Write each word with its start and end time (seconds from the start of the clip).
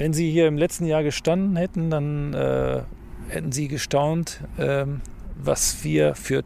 Wenn 0.00 0.14
Sie 0.14 0.30
hier 0.30 0.48
im 0.48 0.56
letzten 0.56 0.86
Jahr 0.86 1.02
gestanden 1.02 1.56
hätten, 1.56 1.90
dann 1.90 2.32
äh, 2.32 2.80
hätten 3.28 3.52
Sie 3.52 3.68
gestaunt, 3.68 4.40
äh, 4.56 4.86
was 5.36 5.84
wir 5.84 6.14
für 6.14 6.42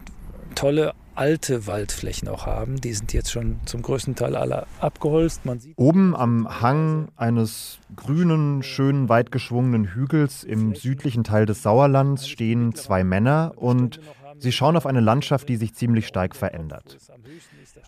tolle 0.56 0.92
alte 1.14 1.68
Waldflächen 1.68 2.26
auch 2.26 2.46
haben. 2.46 2.80
Die 2.80 2.92
sind 2.92 3.12
jetzt 3.12 3.30
schon 3.30 3.60
zum 3.64 3.82
größten 3.82 4.16
Teil 4.16 4.34
alle 4.34 4.66
abgeholzt. 4.80 5.42
Oben 5.76 6.16
am 6.16 6.60
Hang 6.62 7.10
eines 7.14 7.78
grünen, 7.94 8.64
schönen, 8.64 9.08
weit 9.08 9.30
geschwungenen 9.30 9.94
Hügels 9.94 10.42
im 10.42 10.74
südlichen 10.74 11.22
Teil 11.22 11.46
des 11.46 11.62
Sauerlands 11.62 12.26
stehen 12.28 12.74
zwei 12.74 13.04
Männer 13.04 13.52
und 13.54 14.00
sie 14.36 14.50
schauen 14.50 14.76
auf 14.76 14.84
eine 14.84 14.98
Landschaft, 14.98 15.48
die 15.48 15.58
sich 15.58 15.74
ziemlich 15.74 16.08
stark 16.08 16.34
verändert. 16.34 16.98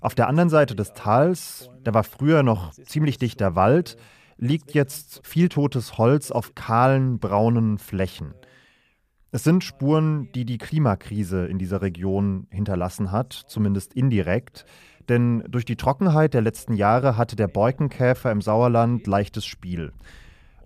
Auf 0.01 0.15
der 0.15 0.29
anderen 0.29 0.49
Seite 0.49 0.77
des 0.77 0.93
Tals, 0.93 1.71
da 1.83 1.93
war 1.93 2.05
früher 2.05 2.45
noch 2.45 2.71
ziemlich 2.71 3.19
dichter 3.19 3.57
Wald, 3.57 3.97
liegt 4.39 4.75
jetzt 4.75 5.21
viel 5.25 5.49
totes 5.49 5.99
Holz 5.99 6.31
auf 6.31 6.55
kahlen, 6.55 7.19
braunen 7.19 7.79
Flächen. 7.79 8.35
Es 9.33 9.45
sind 9.45 9.65
Spuren, 9.65 10.31
die 10.35 10.45
die 10.45 10.59
Klimakrise 10.59 11.47
in 11.47 11.59
dieser 11.59 11.83
Region 11.83 12.47
hinterlassen 12.51 13.13
hat, 13.13 13.33
zumindest 13.33 13.93
indirekt. 13.95 14.65
Denn 15.09 15.45
durch 15.49 15.65
die 15.65 15.77
Trockenheit 15.77 16.35
der 16.35 16.43
letzten 16.43 16.75
Jahre 16.75 17.17
hatte 17.17 17.37
der 17.37 17.49
Borkenkäfer 17.49 18.31
im 18.31 18.41
Sauerland 18.41 19.07
leichtes 19.07 19.45
Spiel. 19.45 19.93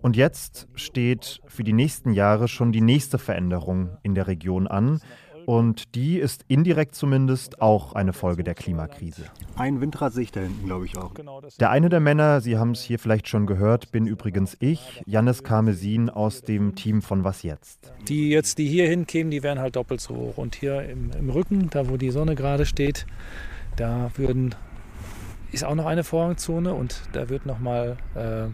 Und 0.01 0.15
jetzt 0.15 0.67
steht 0.73 1.41
für 1.45 1.63
die 1.63 1.73
nächsten 1.73 2.13
Jahre 2.13 2.47
schon 2.47 2.71
die 2.71 2.81
nächste 2.81 3.19
Veränderung 3.19 3.97
in 4.01 4.15
der 4.15 4.27
Region 4.27 4.67
an. 4.67 4.99
Und 5.45 5.95
die 5.95 6.17
ist 6.17 6.45
indirekt 6.47 6.95
zumindest 6.95 7.61
auch 7.61 7.93
eine 7.93 8.13
Folge 8.13 8.43
der 8.43 8.55
Klimakrise. 8.55 9.25
Ein 9.55 9.81
Windrad 9.81 10.13
sehe 10.13 10.23
ich 10.23 10.31
da 10.31 10.41
hinten, 10.41 10.65
glaube 10.65 10.85
ich 10.85 10.97
auch. 10.97 11.13
Genau, 11.13 11.41
der 11.59 11.69
eine 11.69 11.89
der 11.89 11.99
Männer, 11.99 12.41
Sie 12.41 12.57
haben 12.57 12.71
es 12.71 12.81
hier 12.81 12.99
vielleicht 12.99 13.27
schon 13.27 13.45
gehört, 13.45 13.91
bin 13.91 14.07
übrigens 14.07 14.55
ich, 14.59 15.01
Jannis 15.05 15.43
Karmesin 15.43 16.09
aus 16.09 16.41
dem 16.41 16.75
Team 16.75 17.01
von 17.01 17.23
Was 17.23 17.43
Jetzt. 17.43 17.91
Die 18.07 18.29
jetzt, 18.29 18.57
die 18.57 18.67
hier 18.67 18.87
hinkämen, 18.87 19.31
die 19.31 19.43
wären 19.43 19.59
halt 19.59 19.75
doppelt 19.75 20.01
so 20.01 20.15
hoch. 20.15 20.37
Und 20.37 20.55
hier 20.55 20.83
im, 20.83 21.11
im 21.17 21.29
Rücken, 21.29 21.69
da 21.69 21.89
wo 21.89 21.97
die 21.97 22.11
Sonne 22.11 22.35
gerade 22.35 22.65
steht, 22.65 23.05
da 23.75 24.11
würden, 24.15 24.55
ist 25.51 25.63
auch 25.63 25.75
noch 25.75 25.85
eine 25.85 26.03
Vorrangzone 26.03 26.73
und 26.73 27.01
da 27.13 27.29
wird 27.29 27.45
nochmal 27.45 27.97
äh, 28.15 28.47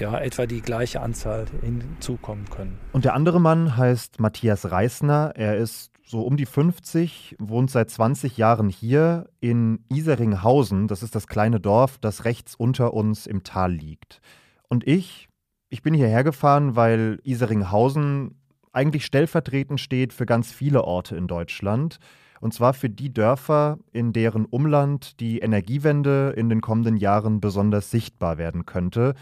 ja, 0.00 0.18
etwa 0.18 0.46
die 0.46 0.62
gleiche 0.62 1.00
Anzahl 1.00 1.46
hinzukommen 1.62 2.48
können. 2.50 2.78
Und 2.92 3.04
der 3.04 3.14
andere 3.14 3.40
Mann 3.40 3.76
heißt 3.76 4.20
Matthias 4.20 4.70
Reisner. 4.70 5.32
Er 5.36 5.56
ist 5.56 5.92
so 6.04 6.22
um 6.22 6.36
die 6.36 6.46
50, 6.46 7.36
wohnt 7.38 7.70
seit 7.70 7.90
20 7.90 8.36
Jahren 8.36 8.68
hier 8.68 9.28
in 9.40 9.84
Iseringhausen. 9.88 10.88
Das 10.88 11.02
ist 11.02 11.14
das 11.14 11.28
kleine 11.28 11.60
Dorf, 11.60 11.98
das 11.98 12.24
rechts 12.24 12.54
unter 12.56 12.94
uns 12.94 13.26
im 13.26 13.44
Tal 13.44 13.72
liegt. 13.72 14.20
Und 14.68 14.86
ich, 14.86 15.28
ich 15.68 15.82
bin 15.82 15.94
hierher 15.94 16.24
gefahren, 16.24 16.74
weil 16.74 17.20
Iseringhausen 17.22 18.40
eigentlich 18.72 19.04
stellvertretend 19.04 19.80
steht 19.80 20.12
für 20.12 20.26
ganz 20.26 20.52
viele 20.52 20.84
Orte 20.84 21.16
in 21.16 21.28
Deutschland. 21.28 21.98
Und 22.40 22.54
zwar 22.54 22.72
für 22.72 22.88
die 22.88 23.12
Dörfer, 23.12 23.78
in 23.92 24.12
deren 24.12 24.46
Umland 24.46 25.20
die 25.20 25.40
Energiewende 25.40 26.32
in 26.36 26.48
den 26.48 26.60
kommenden 26.60 26.96
Jahren 26.96 27.40
besonders 27.40 27.90
sichtbar 27.90 28.38
werden 28.38 28.64
könnte 28.66 29.14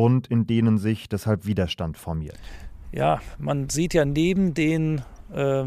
und 0.00 0.28
in 0.28 0.46
denen 0.46 0.78
sich 0.78 1.10
deshalb 1.10 1.44
Widerstand 1.44 1.98
formiert. 1.98 2.38
Ja, 2.90 3.20
man 3.38 3.68
sieht 3.68 3.92
ja 3.92 4.06
neben 4.06 4.54
den, 4.54 5.02
äh, 5.30 5.64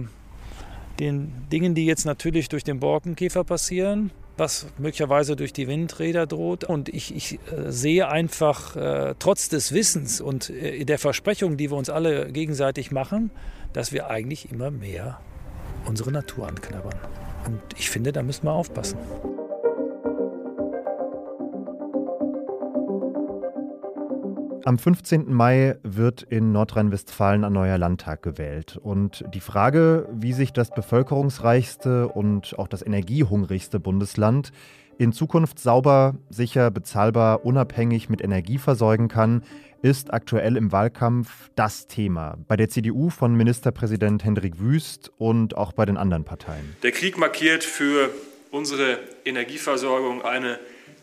den 0.99 1.31
Dingen, 1.51 1.75
die 1.75 1.85
jetzt 1.85 2.05
natürlich 2.05 2.49
durch 2.49 2.63
den 2.63 2.79
Borkenkäfer 2.79 3.43
passieren, 3.43 4.09
was 4.35 4.65
möglicherweise 4.79 5.35
durch 5.35 5.53
die 5.53 5.67
Windräder 5.67 6.25
droht. 6.25 6.63
Und 6.63 6.89
ich, 6.89 7.15
ich 7.15 7.33
äh, 7.51 7.71
sehe 7.71 8.09
einfach, 8.09 8.75
äh, 8.75 9.13
trotz 9.19 9.49
des 9.49 9.71
Wissens 9.71 10.19
und 10.19 10.49
äh, 10.49 10.83
der 10.83 10.97
Versprechung, 10.97 11.55
die 11.55 11.69
wir 11.69 11.77
uns 11.77 11.91
alle 11.91 12.31
gegenseitig 12.31 12.91
machen, 12.91 13.29
dass 13.71 13.91
wir 13.91 14.09
eigentlich 14.09 14.51
immer 14.51 14.71
mehr 14.71 15.19
unsere 15.85 16.11
Natur 16.11 16.47
anknabbern. 16.47 16.95
Und 17.45 17.61
ich 17.77 17.91
finde, 17.91 18.11
da 18.11 18.23
müssen 18.23 18.45
wir 18.45 18.53
aufpassen. 18.53 18.97
Am 24.65 24.79
15. 24.79 25.33
Mai 25.33 25.75
wird 25.83 26.21
in 26.23 26.53
Nordrhein-Westfalen 26.53 27.43
ein 27.43 27.51
neuer 27.51 27.77
Landtag 27.77 28.23
gewählt. 28.23 28.77
Und 28.81 29.25
die 29.33 29.41
Frage, 29.41 30.07
wie 30.13 30.31
sich 30.31 30.53
das 30.53 30.69
bevölkerungsreichste 30.69 32.07
und 32.07 32.57
auch 32.57 32.69
das 32.69 32.81
energiehungrigste 32.81 33.81
Bundesland 33.81 34.53
in 34.97 35.11
Zukunft 35.11 35.59
sauber, 35.59 36.15
sicher, 36.29 36.71
bezahlbar, 36.71 37.43
unabhängig 37.43 38.07
mit 38.07 38.23
Energie 38.23 38.57
versorgen 38.57 39.09
kann, 39.09 39.43
ist 39.81 40.13
aktuell 40.13 40.55
im 40.55 40.71
Wahlkampf 40.71 41.49
das 41.55 41.87
Thema. 41.87 42.37
Bei 42.47 42.55
der 42.55 42.69
CDU 42.69 43.09
von 43.09 43.35
Ministerpräsident 43.35 44.23
Hendrik 44.23 44.61
Wüst 44.61 45.11
und 45.17 45.57
auch 45.57 45.73
bei 45.73 45.85
den 45.85 45.97
anderen 45.97 46.23
Parteien. 46.23 46.73
Der 46.83 46.93
Krieg 46.93 47.17
markiert 47.17 47.65
für 47.65 48.11
unsere 48.49 48.97
Energieversorgung 49.25 50.21
eine 50.21 50.57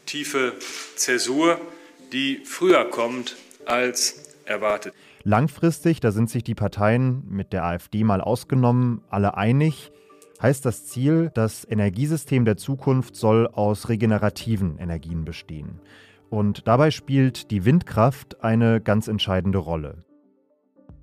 tiefe 0.06 0.54
Zäsur, 0.96 1.60
die 2.10 2.40
früher 2.46 2.86
kommt 2.86 3.36
als 3.66 4.36
erwartet. 4.44 4.94
Langfristig, 5.22 6.00
da 6.00 6.12
sind 6.12 6.30
sich 6.30 6.44
die 6.44 6.54
Parteien 6.54 7.22
mit 7.28 7.52
der 7.52 7.64
AfD 7.64 8.04
mal 8.04 8.20
ausgenommen, 8.20 9.02
alle 9.10 9.36
einig, 9.36 9.92
heißt 10.40 10.64
das 10.64 10.86
Ziel, 10.86 11.30
das 11.34 11.66
Energiesystem 11.68 12.44
der 12.44 12.56
Zukunft 12.56 13.16
soll 13.16 13.46
aus 13.46 13.88
regenerativen 13.88 14.78
Energien 14.78 15.24
bestehen. 15.24 15.80
Und 16.30 16.66
dabei 16.66 16.90
spielt 16.90 17.50
die 17.50 17.64
Windkraft 17.64 18.42
eine 18.42 18.80
ganz 18.80 19.08
entscheidende 19.08 19.58
Rolle. 19.58 20.04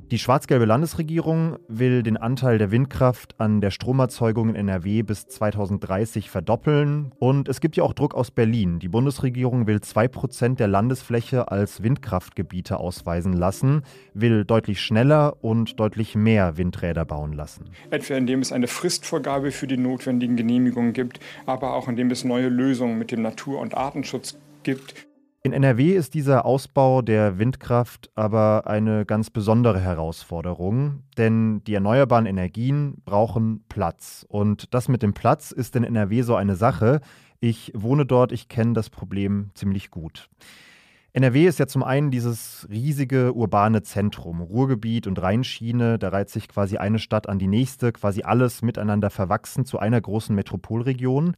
Die 0.09 0.19
schwarz-gelbe 0.19 0.63
Landesregierung 0.63 1.57
will 1.67 2.01
den 2.01 2.15
Anteil 2.15 2.57
der 2.57 2.71
Windkraft 2.71 3.35
an 3.39 3.59
der 3.59 3.71
Stromerzeugung 3.71 4.47
in 4.47 4.55
NRW 4.55 5.03
bis 5.03 5.27
2030 5.27 6.29
verdoppeln. 6.29 7.11
Und 7.19 7.49
es 7.49 7.59
gibt 7.59 7.75
ja 7.75 7.83
auch 7.83 7.91
Druck 7.91 8.15
aus 8.15 8.31
Berlin. 8.31 8.79
Die 8.79 8.87
Bundesregierung 8.87 9.67
will 9.67 9.79
2% 9.79 10.55
der 10.55 10.69
Landesfläche 10.69 11.51
als 11.51 11.83
Windkraftgebiete 11.83 12.77
ausweisen 12.79 13.33
lassen, 13.33 13.81
will 14.13 14.45
deutlich 14.45 14.81
schneller 14.81 15.43
und 15.43 15.77
deutlich 15.77 16.15
mehr 16.15 16.55
Windräder 16.55 17.03
bauen 17.03 17.33
lassen. 17.33 17.65
Etwa 17.89 18.13
indem 18.15 18.39
es 18.39 18.53
eine 18.53 18.67
Fristvorgabe 18.67 19.51
für 19.51 19.67
die 19.67 19.75
notwendigen 19.75 20.37
Genehmigungen 20.37 20.93
gibt, 20.93 21.19
aber 21.45 21.73
auch 21.73 21.89
indem 21.89 22.11
es 22.11 22.23
neue 22.23 22.47
Lösungen 22.47 22.97
mit 22.97 23.11
dem 23.11 23.21
Natur- 23.23 23.59
und 23.59 23.75
Artenschutz 23.75 24.37
gibt. 24.63 25.06
In 25.47 25.53
NRW 25.53 25.93
ist 25.93 26.13
dieser 26.13 26.45
Ausbau 26.45 27.01
der 27.01 27.39
Windkraft 27.39 28.11
aber 28.15 28.67
eine 28.67 29.05
ganz 29.05 29.29
besondere 29.29 29.79
Herausforderung, 29.79 31.03
denn 31.17 31.63
die 31.63 31.73
erneuerbaren 31.73 32.25
Energien 32.25 33.01
brauchen 33.05 33.63
Platz. 33.69 34.25
Und 34.27 34.73
das 34.73 34.89
mit 34.89 35.03
dem 35.03 35.13
Platz 35.13 35.51
ist 35.51 35.77
in 35.77 35.85
NRW 35.85 36.23
so 36.23 36.35
eine 36.35 36.57
Sache. 36.57 36.99
Ich 37.39 37.71
wohne 37.73 38.05
dort, 38.05 38.33
ich 38.33 38.49
kenne 38.49 38.73
das 38.73 38.89
Problem 38.89 39.51
ziemlich 39.53 39.89
gut. 39.89 40.29
NRW 41.13 41.47
ist 41.47 41.59
ja 41.59 41.67
zum 41.67 41.81
einen 41.81 42.11
dieses 42.11 42.67
riesige 42.69 43.31
urbane 43.31 43.83
Zentrum, 43.83 44.41
Ruhrgebiet 44.41 45.07
und 45.07 45.21
Rheinschiene, 45.21 45.97
da 45.97 46.09
reiht 46.09 46.29
sich 46.29 46.49
quasi 46.49 46.75
eine 46.75 46.99
Stadt 46.99 47.29
an 47.29 47.39
die 47.39 47.47
nächste, 47.47 47.93
quasi 47.93 48.23
alles 48.23 48.63
miteinander 48.63 49.09
verwachsen 49.09 49.63
zu 49.63 49.79
einer 49.79 50.01
großen 50.01 50.35
Metropolregion. 50.35 51.37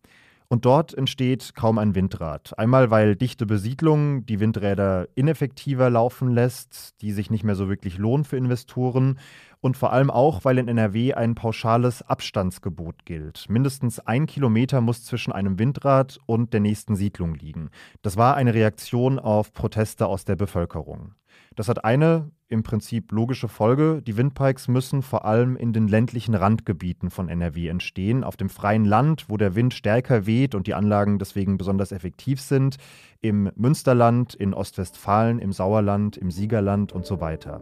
Und 0.51 0.65
dort 0.65 0.95
entsteht 0.95 1.53
kaum 1.53 1.77
ein 1.77 1.93
Windrad. 1.93 2.57
Einmal, 2.57 2.89
weil 2.89 3.15
dichte 3.15 3.45
Besiedlung 3.45 4.25
die 4.25 4.39
Windräder 4.39 5.07
ineffektiver 5.13 5.91
laufen 5.91 6.33
lässt, 6.33 6.99
die 7.01 7.11
sich 7.11 7.29
nicht 7.29 7.43
mehr 7.43 7.53
so 7.53 7.69
wirklich 7.69 7.99
lohnen 7.99 8.23
für 8.23 8.35
Investoren. 8.35 9.19
Und 9.61 9.77
vor 9.77 9.93
allem 9.93 10.09
auch, 10.09 10.45
weil 10.45 10.57
in 10.57 10.67
NRW 10.67 11.13
ein 11.13 11.35
pauschales 11.35 12.01
Abstandsgebot 12.01 13.05
gilt. 13.05 13.45
Mindestens 13.47 13.99
ein 13.99 14.25
Kilometer 14.25 14.81
muss 14.81 15.05
zwischen 15.05 15.31
einem 15.31 15.59
Windrad 15.59 16.17
und 16.25 16.51
der 16.51 16.61
nächsten 16.61 16.95
Siedlung 16.95 17.35
liegen. 17.35 17.69
Das 18.01 18.17
war 18.17 18.35
eine 18.35 18.55
Reaktion 18.55 19.19
auf 19.19 19.53
Proteste 19.53 20.07
aus 20.07 20.25
der 20.25 20.35
Bevölkerung. 20.35 21.13
Das 21.55 21.67
hat 21.67 21.85
eine 21.85 22.31
im 22.49 22.63
Prinzip 22.63 23.11
logische 23.11 23.47
Folge. 23.47 24.01
Die 24.05 24.17
Windparks 24.17 24.67
müssen 24.67 25.01
vor 25.03 25.25
allem 25.25 25.55
in 25.55 25.71
den 25.71 25.87
ländlichen 25.87 26.33
Randgebieten 26.33 27.11
von 27.11 27.29
NRW 27.29 27.67
entstehen, 27.67 28.23
auf 28.23 28.37
dem 28.37 28.49
freien 28.49 28.85
Land, 28.85 29.25
wo 29.29 29.37
der 29.37 29.55
Wind 29.55 29.73
stärker 29.73 30.25
weht 30.25 30.55
und 30.55 30.65
die 30.65 30.73
Anlagen 30.73 31.19
deswegen 31.19 31.57
besonders 31.57 31.91
effektiv 31.91 32.41
sind, 32.41 32.77
im 33.21 33.51
Münsterland, 33.55 34.33
in 34.33 34.53
Ostwestfalen, 34.53 35.39
im 35.39 35.53
Sauerland, 35.53 36.17
im 36.17 36.31
Siegerland 36.31 36.91
und 36.91 37.05
so 37.05 37.21
weiter. 37.21 37.61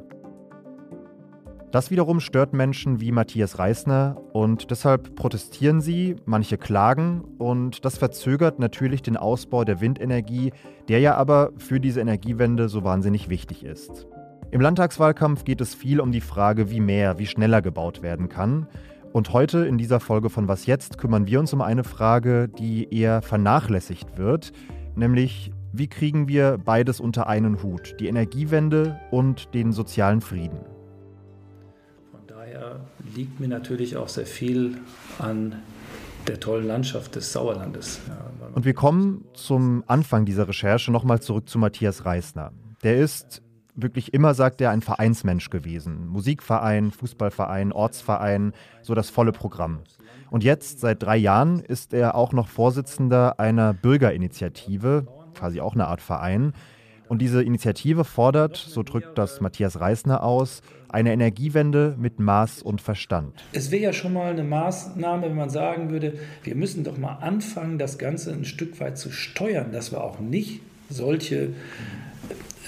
Das 1.71 1.91
wiederum 1.91 2.21
stört 2.21 2.53
Menschen 2.53 3.01
wie 3.01 3.11
Matthias 3.11 3.59
Reisner 3.59 4.15
und 4.31 4.71
deshalb 4.71 5.15
protestieren 5.15 5.81
sie, 5.81 6.15
manche 6.25 6.57
klagen 6.57 7.25
und 7.37 7.83
das 7.83 7.97
verzögert 7.97 8.57
natürlich 8.57 9.01
den 9.01 9.17
Ausbau 9.17 9.65
der 9.65 9.81
Windenergie, 9.81 10.53
der 10.87 11.01
ja 11.01 11.15
aber 11.15 11.51
für 11.57 11.81
diese 11.81 11.99
Energiewende 11.99 12.69
so 12.69 12.85
wahnsinnig 12.85 13.27
wichtig 13.27 13.65
ist. 13.65 14.07
Im 14.49 14.61
Landtagswahlkampf 14.61 15.43
geht 15.43 15.59
es 15.59 15.75
viel 15.75 15.99
um 15.99 16.13
die 16.13 16.21
Frage, 16.21 16.71
wie 16.71 16.79
mehr, 16.79 17.19
wie 17.19 17.25
schneller 17.25 17.61
gebaut 17.61 18.01
werden 18.01 18.29
kann. 18.29 18.67
Und 19.11 19.33
heute 19.33 19.65
in 19.65 19.77
dieser 19.77 19.99
Folge 19.99 20.29
von 20.29 20.47
Was 20.47 20.65
jetzt 20.65 20.97
kümmern 20.97 21.27
wir 21.27 21.41
uns 21.41 21.51
um 21.51 21.61
eine 21.61 21.83
Frage, 21.83 22.47
die 22.47 22.87
eher 22.93 23.21
vernachlässigt 23.21 24.17
wird, 24.17 24.53
nämlich 24.95 25.51
wie 25.73 25.87
kriegen 25.87 26.29
wir 26.29 26.57
beides 26.63 27.01
unter 27.01 27.27
einen 27.27 27.61
Hut, 27.61 27.97
die 27.99 28.07
Energiewende 28.07 28.97
und 29.11 29.53
den 29.53 29.73
sozialen 29.73 30.21
Frieden? 30.21 30.59
Von 32.11 32.21
daher 32.25 32.79
liegt 33.15 33.41
mir 33.41 33.49
natürlich 33.49 33.97
auch 33.97 34.07
sehr 34.07 34.25
viel 34.25 34.77
an 35.19 35.55
der 36.25 36.39
tollen 36.39 36.67
Landschaft 36.67 37.15
des 37.15 37.33
Sauerlandes. 37.33 37.99
Und 38.53 38.63
wir 38.63 38.73
kommen 38.73 39.25
zum 39.33 39.83
Anfang 39.87 40.25
dieser 40.25 40.47
Recherche 40.47 40.91
nochmal 40.91 41.21
zurück 41.21 41.49
zu 41.49 41.59
Matthias 41.59 42.05
Reisner. 42.05 42.53
Der 42.83 42.97
ist 42.97 43.41
wirklich 43.77 44.13
immer, 44.13 44.33
sagt 44.33 44.59
er, 44.59 44.71
ein 44.71 44.81
Vereinsmensch 44.81 45.49
gewesen. 45.49 46.07
Musikverein, 46.07 46.91
Fußballverein, 46.91 47.71
Ortsverein, 47.71 48.53
so 48.81 48.95
das 48.95 49.09
volle 49.09 49.31
Programm. 49.31 49.79
Und 50.29 50.43
jetzt, 50.43 50.81
seit 50.81 51.01
drei 51.01 51.15
Jahren, 51.15 51.59
ist 51.59 51.93
er 51.93 52.15
auch 52.15 52.33
noch 52.33 52.49
Vorsitzender 52.49 53.39
einer 53.39 53.73
Bürgerinitiative, 53.73 55.07
quasi 55.33 55.61
auch 55.61 55.73
eine 55.73 55.87
Art 55.87 56.01
Verein. 56.01 56.53
Und 57.07 57.21
diese 57.21 57.41
Initiative 57.41 58.03
fordert, 58.03 58.57
so 58.57 58.83
drückt 58.83 59.17
das 59.17 59.39
Matthias 59.39 59.79
Reisner 59.79 60.23
aus, 60.23 60.61
eine 60.89 61.13
Energiewende 61.13 61.95
mit 61.97 62.19
Maß 62.19 62.61
und 62.61 62.81
Verstand. 62.81 63.45
Es 63.53 63.71
wäre 63.71 63.83
ja 63.83 63.93
schon 63.93 64.13
mal 64.13 64.31
eine 64.31 64.43
Maßnahme, 64.43 65.23
wenn 65.23 65.35
man 65.35 65.49
sagen 65.49 65.89
würde, 65.89 66.13
wir 66.43 66.55
müssen 66.55 66.83
doch 66.83 66.97
mal 66.97 67.17
anfangen, 67.21 67.77
das 67.77 67.97
Ganze 67.97 68.33
ein 68.33 68.45
Stück 68.45 68.79
weit 68.81 68.97
zu 68.97 69.11
steuern, 69.11 69.71
dass 69.71 69.91
wir 69.91 70.03
auch 70.03 70.19
nicht 70.19 70.61
solche 70.89 71.53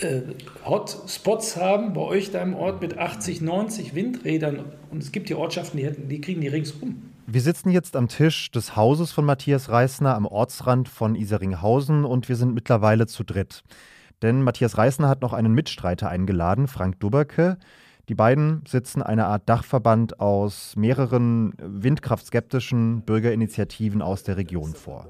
äh, 0.02 0.22
Hotspots 0.66 1.58
haben, 1.58 1.94
bei 1.94 2.02
euch 2.02 2.32
da 2.32 2.42
im 2.42 2.54
Ort 2.54 2.82
mit 2.82 2.98
80, 2.98 3.42
90 3.42 3.96
Windrädern. 3.96 4.66
Und 4.92 5.04
es 5.04 5.12
gibt 5.12 5.30
die 5.30 5.36
Ortschaften, 5.36 5.78
die, 5.78 5.86
hätten, 5.86 6.10
die 6.10 6.22
kriegen 6.22 6.42
die 6.42 6.48
ringsum. 6.48 7.10
Wir 7.28 7.42
sitzen 7.42 7.70
jetzt 7.70 7.96
am 7.96 8.08
Tisch 8.08 8.50
des 8.52 8.76
Hauses 8.76 9.12
von 9.12 9.24
Matthias 9.24 9.70
Reisner 9.70 10.16
am 10.16 10.26
Ortsrand 10.26 10.90
von 10.90 11.16
Iseringhausen 11.16 12.04
und 12.04 12.28
wir 12.28 12.36
sind 12.36 12.56
mittlerweile 12.56 13.06
zu 13.06 13.24
dritt. 13.24 13.64
Denn 14.22 14.42
Matthias 14.42 14.78
Reisner 14.78 15.08
hat 15.08 15.22
noch 15.22 15.34
einen 15.34 15.54
Mitstreiter 15.54 16.10
eingeladen, 16.10 16.68
Frank 16.68 17.00
Dubberke. 17.00 17.58
Die 18.10 18.16
beiden 18.16 18.64
sitzen 18.68 19.04
eine 19.04 19.28
Art 19.28 19.48
Dachverband 19.48 20.20
aus 20.20 20.76
mehreren 20.76 21.54
windkraftskeptischen 21.60 23.04
Bürgerinitiativen 23.04 24.02
aus 24.02 24.24
der 24.24 24.38
Region 24.38 24.74
vor. 24.74 25.08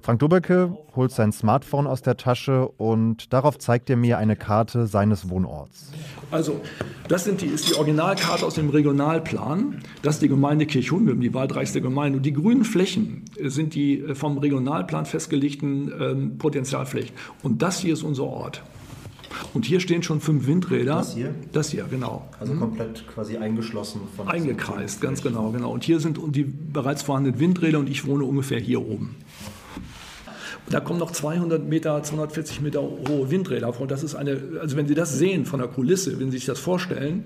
Frank 0.00 0.20
Dubberke 0.20 0.76
holt 0.96 1.10
sein 1.10 1.32
Smartphone 1.32 1.86
aus 1.86 2.02
der 2.02 2.16
Tasche 2.16 2.68
und 2.68 3.32
darauf 3.32 3.58
zeigt 3.58 3.90
er 3.90 3.96
mir 3.96 4.18
eine 4.18 4.36
Karte 4.36 4.86
seines 4.86 5.28
Wohnorts. 5.28 5.92
Also, 6.30 6.60
das 7.08 7.24
die, 7.24 7.46
ist 7.46 7.68
die 7.68 7.74
Originalkarte 7.74 8.46
aus 8.46 8.54
dem 8.54 8.70
Regionalplan. 8.70 9.82
Das 10.02 10.16
ist 10.16 10.22
die 10.22 10.28
Gemeinde 10.28 10.66
Kirchhundem, 10.66 11.20
die 11.20 11.34
waldreichste 11.34 11.80
Gemeinde. 11.80 12.18
Und 12.18 12.24
die 12.24 12.32
grünen 12.32 12.64
Flächen 12.64 13.24
sind 13.42 13.74
die 13.74 14.00
äh, 14.00 14.14
vom 14.14 14.38
Regionalplan 14.38 15.04
festgelegten 15.04 15.92
ähm, 15.98 16.38
Potenzialflächen. 16.38 17.14
Und 17.42 17.62
das 17.62 17.80
hier 17.80 17.92
ist 17.92 18.02
unser 18.02 18.24
Ort. 18.24 18.62
Und 19.54 19.66
hier 19.66 19.80
stehen 19.80 20.02
schon 20.02 20.20
fünf 20.20 20.46
Windräder. 20.46 20.96
Das 20.96 21.14
hier? 21.14 21.34
Das 21.52 21.70
hier, 21.70 21.84
genau. 21.84 22.28
Also 22.40 22.54
mhm. 22.54 22.60
komplett 22.60 23.06
quasi 23.08 23.36
eingeschlossen 23.36 24.00
von. 24.16 24.28
Eingekreist, 24.28 25.00
ganz 25.00 25.22
genau, 25.22 25.50
genau. 25.50 25.70
Und 25.72 25.84
hier 25.84 26.00
sind 26.00 26.18
die 26.34 26.44
bereits 26.44 27.02
vorhandenen 27.02 27.40
Windräder 27.40 27.78
und 27.78 27.88
ich 27.88 28.06
wohne 28.06 28.24
ungefähr 28.24 28.60
hier 28.60 28.80
oben. 28.80 29.16
Da 30.70 30.80
kommen 30.80 30.98
noch 30.98 31.10
200 31.10 31.66
Meter, 31.66 32.02
240 32.02 32.60
Meter 32.60 32.82
hohe 32.82 33.30
Windräder 33.30 33.72
vor. 33.72 33.86
Das 33.86 34.02
ist 34.02 34.14
eine, 34.14 34.38
also 34.60 34.76
wenn 34.76 34.86
Sie 34.86 34.94
das 34.94 35.16
sehen 35.16 35.44
von 35.44 35.60
der 35.60 35.68
Kulisse, 35.68 36.18
wenn 36.20 36.30
Sie 36.30 36.38
sich 36.38 36.46
das 36.46 36.58
vorstellen, 36.58 37.24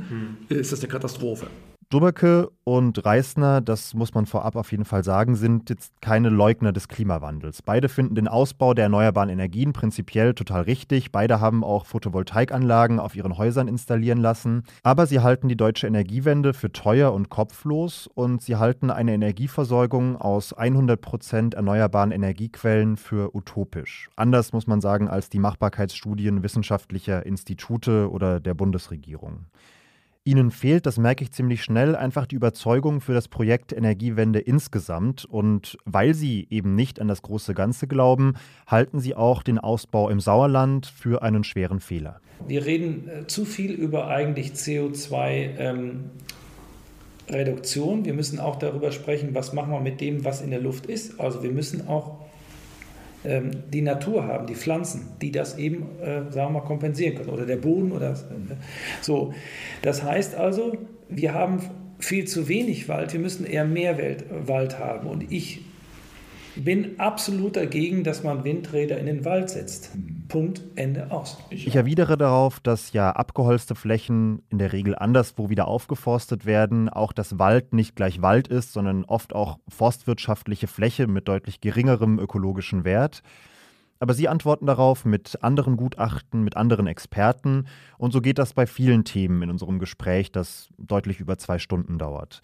hm. 0.49 0.59
ist 0.59 0.73
das 0.73 0.81
eine 0.81 0.89
Katastrophe. 0.89 1.47
Dubberke 1.93 2.51
und 2.65 3.05
Reisner, 3.05 3.61
das 3.61 3.93
muss 3.93 4.15
man 4.15 4.25
vorab 4.25 4.57
auf 4.57 4.71
jeden 4.71 4.87
Fall 4.87 5.05
sagen, 5.05 5.35
sind 5.35 5.69
jetzt 5.69 5.93
keine 6.01 6.31
Leugner 6.31 6.73
des 6.73 6.89
Klimawandels. 6.89 7.61
Beide 7.61 7.91
finden 7.91 8.15
den 8.15 8.29
Ausbau 8.29 8.73
der 8.73 8.85
erneuerbaren 8.85 9.29
Energien 9.29 9.75
prinzipiell 9.75 10.33
total 10.33 10.63
richtig. 10.63 11.13
Beide 11.13 11.39
haben 11.39 11.63
auch 11.63 11.85
Photovoltaikanlagen 11.85 12.99
auf 12.99 13.15
ihren 13.15 13.37
Häusern 13.37 13.69
installieren 13.69 14.17
lassen. 14.17 14.63
Aber 14.83 15.05
sie 15.05 15.21
halten 15.21 15.51
die 15.51 15.57
deutsche 15.57 15.87
Energiewende 15.87 16.55
für 16.55 16.73
teuer 16.73 17.13
und 17.13 17.29
kopflos 17.29 18.07
und 18.07 18.41
sie 18.41 18.57
halten 18.57 18.91
eine 18.91 19.13
Energieversorgung 19.13 20.17
aus 20.17 20.55
100 20.55 20.99
Prozent 20.99 21.53
erneuerbaren 21.53 22.11
Energiequellen 22.11 22.97
für 22.97 23.37
utopisch. 23.37 24.09
Anders 24.17 24.55
muss 24.55 24.67
man 24.67 24.81
sagen 24.81 25.09
als 25.09 25.29
die 25.29 25.41
Machbarkeitsstudien 25.41 26.43
wissenschaftlicher 26.43 27.27
Institute 27.27 28.11
oder 28.11 28.41
der 28.41 28.55
Bundesregierung. 28.55 29.45
Ihnen 30.25 30.53
fehlt, 30.53 30.87
das 30.87 30.99
merke 30.99 31.25
ich 31.25 31.33
ziemlich 31.33 31.65
schnell, 31.65 31.97
einfach 31.97 32.27
die 32.27 32.37
Überzeugung 32.37 33.01
für 33.01 33.13
das 33.13 33.27
Projekt 33.27 33.73
Energiewende 33.73 34.39
insgesamt. 34.39 35.25
Und 35.25 35.77
weil 35.85 36.15
Sie 36.15 36.47
eben 36.49 36.77
nicht 36.77 37.01
an 37.01 37.09
das 37.09 37.23
große 37.23 37.55
Ganze 37.55 37.89
glauben, 37.89 38.35
halten 38.67 39.01
Sie 39.01 39.17
auch 39.17 39.43
den 39.43 39.59
Ausbau 39.59 40.09
im 40.09 40.21
Sauerland 40.21 40.87
für 40.87 41.23
einen 41.23 41.43
schweren 41.43 41.81
Fehler. 41.81 42.21
Wir 42.47 42.65
reden 42.65 43.09
äh, 43.09 43.27
zu 43.27 43.45
viel 43.45 43.73
über 43.73 44.09
eigentlich 44.09 44.53
CO2. 44.53 45.57
Ähm 45.59 46.05
Reduktion. 47.29 48.05
Wir 48.05 48.15
müssen 48.15 48.41
auch 48.41 48.57
darüber 48.57 48.93
sprechen, 48.93 49.35
was 49.35 49.53
machen 49.53 49.73
wir 49.73 49.81
mit 49.81 50.01
dem, 50.01 50.25
was 50.25 50.43
in 50.43 50.51
der 50.51 50.61
Luft 50.61 50.87
ist. 50.87 51.21
Also 51.21 51.43
wir 51.43 51.51
müssen 51.51 51.87
auch 51.89 52.22
die 53.25 53.83
Natur 53.83 54.27
haben, 54.27 54.47
die 54.47 54.55
Pflanzen, 54.55 55.09
die 55.21 55.31
das 55.31 55.57
eben, 55.59 55.87
äh, 56.01 56.31
sagen 56.33 56.53
wir 56.55 56.61
mal, 56.61 56.67
kompensieren 56.67 57.17
können. 57.17 57.31
Oder 57.31 57.47
der 57.47 57.57
Boden 57.57 57.93
oder 57.93 58.13
äh, 58.13 58.55
so. 59.01 59.33
Das 59.83 60.03
heißt 60.03 60.35
also, 60.35 60.77
wir 61.09 61.35
haben 61.35 61.61
viel 61.99 62.27
zu 62.27 62.49
wenig 62.49 62.89
Wald, 62.89 63.13
wir 63.13 63.21
müssen 63.21 63.47
eher 63.47 63.65
mehr 63.65 63.97
Wald 64.47 64.79
haben. 64.79 65.09
Und 65.09 65.31
ich 65.31 65.61
bin 66.57 66.99
absolut 66.99 67.57
dagegen, 67.57 68.05
dass 68.05 68.23
man 68.23 68.45
Windräder 68.45 68.99
in 68.99 69.07
den 69.07 69.25
Wald 69.25 69.51
setzt. 69.51 69.91
Punkt, 70.29 70.63
Ende 70.77 71.11
aus. 71.11 71.39
Ich 71.51 71.75
erwidere 71.75 72.17
darauf, 72.17 72.61
dass 72.61 72.93
ja 72.93 73.11
abgeholzte 73.11 73.75
Flächen 73.75 74.43
in 74.49 74.59
der 74.59 74.73
Regel 74.73 74.95
anderswo 74.97 75.51
wieder 75.51 75.69
aufgeforstet 75.69 76.47
werden, 76.47 76.89
auch 76.89 77.13
dass 77.13 77.39
Wald 77.39 77.73
nicht 77.73 77.97
gleich 77.97 78.23
Wald 78.23 78.49
ist, 78.49 78.73
sondern 78.73 79.05
oft 79.05 79.35
auch 79.35 79.59
forstwirtschaftliche 79.69 80.67
Fläche 80.67 81.07
mit 81.07 81.29
deutlich 81.29 81.61
geringerem 81.61 82.19
ökologischen 82.19 82.85
Wert. 82.85 83.23
Aber 84.03 84.15
Sie 84.15 84.27
antworten 84.27 84.67
darauf 84.67 85.05
mit 85.05 85.45
anderen 85.45 85.77
Gutachten, 85.77 86.43
mit 86.43 86.57
anderen 86.57 86.89
Experten. 86.89 87.67
Und 87.99 88.13
so 88.13 88.21
geht 88.21 88.39
das 88.39 88.53
bei 88.53 88.67
vielen 88.67 89.05
Themen 89.05 89.43
in 89.43 89.51
unserem 89.51 89.79
Gespräch, 89.79 90.33
das 90.33 90.71
deutlich 90.77 91.21
über 91.21 91.39
zwei 91.39 91.61
Stunden 91.61 91.99
dauert. 91.99 92.43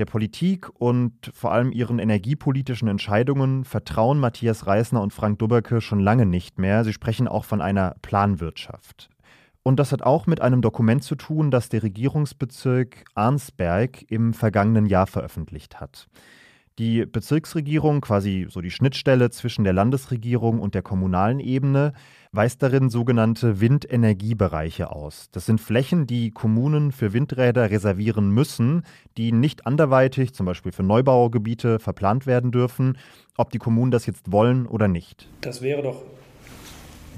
Der 0.00 0.06
Politik 0.06 0.70
und 0.80 1.30
vor 1.34 1.52
allem 1.52 1.72
ihren 1.72 1.98
energiepolitischen 1.98 2.88
Entscheidungen 2.88 3.66
vertrauen 3.66 4.18
Matthias 4.18 4.66
Reisner 4.66 5.02
und 5.02 5.12
Frank 5.12 5.38
Dubberke 5.38 5.82
schon 5.82 6.00
lange 6.00 6.24
nicht 6.24 6.58
mehr. 6.58 6.84
Sie 6.84 6.94
sprechen 6.94 7.28
auch 7.28 7.44
von 7.44 7.60
einer 7.60 7.96
Planwirtschaft. 8.00 9.10
Und 9.62 9.78
das 9.78 9.92
hat 9.92 10.00
auch 10.00 10.26
mit 10.26 10.40
einem 10.40 10.62
Dokument 10.62 11.04
zu 11.04 11.16
tun, 11.16 11.50
das 11.50 11.68
der 11.68 11.82
Regierungsbezirk 11.82 13.04
Arnsberg 13.14 14.10
im 14.10 14.32
vergangenen 14.32 14.86
Jahr 14.86 15.06
veröffentlicht 15.06 15.82
hat. 15.82 16.08
Die 16.80 17.04
Bezirksregierung, 17.04 18.00
quasi 18.00 18.46
so 18.48 18.62
die 18.62 18.70
Schnittstelle 18.70 19.28
zwischen 19.28 19.64
der 19.64 19.74
Landesregierung 19.74 20.58
und 20.60 20.74
der 20.74 20.80
kommunalen 20.80 21.38
Ebene, 21.38 21.92
weist 22.32 22.62
darin 22.62 22.88
sogenannte 22.88 23.60
Windenergiebereiche 23.60 24.90
aus. 24.90 25.28
Das 25.30 25.44
sind 25.44 25.60
Flächen, 25.60 26.06
die 26.06 26.30
Kommunen 26.30 26.90
für 26.90 27.12
Windräder 27.12 27.70
reservieren 27.70 28.30
müssen, 28.30 28.84
die 29.18 29.30
nicht 29.30 29.66
anderweitig, 29.66 30.32
zum 30.32 30.46
Beispiel 30.46 30.72
für 30.72 30.82
Neubaugebiete, 30.82 31.80
verplant 31.80 32.26
werden 32.26 32.50
dürfen, 32.50 32.96
ob 33.36 33.50
die 33.50 33.58
Kommunen 33.58 33.90
das 33.90 34.06
jetzt 34.06 34.32
wollen 34.32 34.66
oder 34.66 34.88
nicht. 34.88 35.28
Das 35.42 35.60
wäre 35.60 35.82
doch 35.82 36.02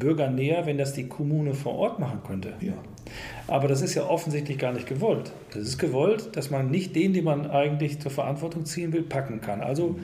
bürgernäher, 0.00 0.66
wenn 0.66 0.76
das 0.76 0.92
die 0.92 1.06
Kommune 1.06 1.54
vor 1.54 1.76
Ort 1.76 2.00
machen 2.00 2.18
könnte. 2.26 2.52
Ja. 2.60 2.72
Aber 3.48 3.68
das 3.68 3.82
ist 3.82 3.94
ja 3.94 4.04
offensichtlich 4.04 4.58
gar 4.58 4.72
nicht 4.72 4.86
gewollt. 4.86 5.32
Das 5.52 5.62
ist 5.62 5.78
gewollt, 5.78 6.36
dass 6.36 6.50
man 6.50 6.70
nicht 6.70 6.94
den, 6.94 7.12
den 7.12 7.24
man 7.24 7.50
eigentlich 7.50 8.00
zur 8.00 8.10
Verantwortung 8.10 8.64
ziehen 8.64 8.92
will, 8.92 9.02
packen 9.02 9.40
kann. 9.40 9.60
Also 9.60 9.98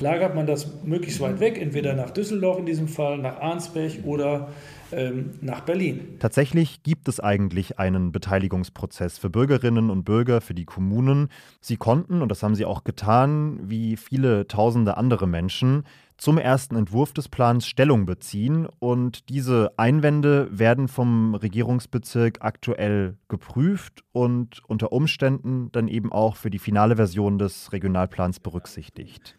lagert 0.00 0.34
man 0.34 0.46
das 0.46 0.82
möglichst 0.82 1.20
weit 1.20 1.40
weg, 1.40 1.60
entweder 1.60 1.94
nach 1.94 2.10
Düsseldorf 2.10 2.58
in 2.58 2.66
diesem 2.66 2.88
Fall, 2.88 3.18
nach 3.18 3.40
Arnsberg 3.40 4.04
oder 4.04 4.48
ähm, 4.92 5.30
nach 5.40 5.60
Berlin. 5.60 6.16
Tatsächlich 6.18 6.82
gibt 6.82 7.06
es 7.08 7.20
eigentlich 7.20 7.78
einen 7.78 8.10
Beteiligungsprozess 8.10 9.18
für 9.18 9.30
Bürgerinnen 9.30 9.88
und 9.88 10.04
Bürger, 10.04 10.40
für 10.40 10.54
die 10.54 10.64
Kommunen. 10.64 11.28
Sie 11.60 11.76
konnten, 11.76 12.22
und 12.22 12.28
das 12.28 12.42
haben 12.42 12.54
sie 12.54 12.64
auch 12.64 12.82
getan, 12.82 13.60
wie 13.62 13.96
viele 13.96 14.48
tausende 14.48 14.96
andere 14.96 15.28
Menschen, 15.28 15.84
zum 16.20 16.36
ersten 16.36 16.76
Entwurf 16.76 17.14
des 17.14 17.30
Plans 17.30 17.66
Stellung 17.66 18.04
beziehen 18.04 18.68
und 18.78 19.30
diese 19.30 19.72
Einwände 19.78 20.48
werden 20.50 20.86
vom 20.86 21.34
Regierungsbezirk 21.34 22.38
aktuell 22.40 23.16
geprüft 23.28 24.04
und 24.12 24.60
unter 24.68 24.92
Umständen 24.92 25.70
dann 25.72 25.88
eben 25.88 26.12
auch 26.12 26.36
für 26.36 26.50
die 26.50 26.58
finale 26.58 26.96
Version 26.96 27.38
des 27.38 27.72
Regionalplans 27.72 28.40
berücksichtigt. 28.40 29.34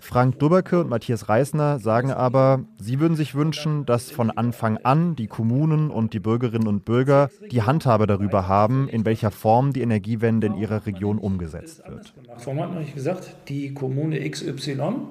Frank 0.00 0.40
Dubberke 0.40 0.80
und 0.80 0.90
Matthias 0.90 1.28
Reisner 1.28 1.78
sagen 1.78 2.10
aber, 2.10 2.64
sie 2.78 2.98
würden 2.98 3.14
sich 3.14 3.36
wünschen, 3.36 3.86
dass 3.86 4.10
von 4.10 4.32
Anfang 4.32 4.78
an 4.78 5.14
die 5.14 5.28
Kommunen 5.28 5.92
und 5.92 6.12
die 6.12 6.20
Bürgerinnen 6.20 6.66
und 6.66 6.84
Bürger 6.84 7.30
die 7.52 7.62
Handhabe 7.62 8.08
darüber 8.08 8.48
haben, 8.48 8.88
in 8.88 9.04
welcher 9.04 9.30
Form 9.30 9.72
die 9.72 9.82
Energiewende 9.82 10.48
in 10.48 10.56
ihrer 10.56 10.86
Region 10.86 11.18
umgesetzt 11.18 11.82
wird. 11.88 12.14
Vorhin 12.38 12.64
habe 12.64 12.82
ich 12.82 12.94
gesagt, 12.94 13.36
die 13.48 13.72
Kommune 13.74 14.28
XY 14.28 15.06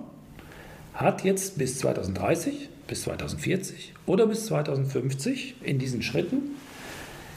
hat 0.99 1.23
jetzt 1.23 1.57
bis 1.57 1.79
2030 1.79 2.69
bis 2.87 3.03
2040 3.03 3.93
oder 4.05 4.27
bis 4.27 4.47
2050 4.47 5.55
in 5.63 5.79
diesen 5.79 6.01
Schritten 6.01 6.55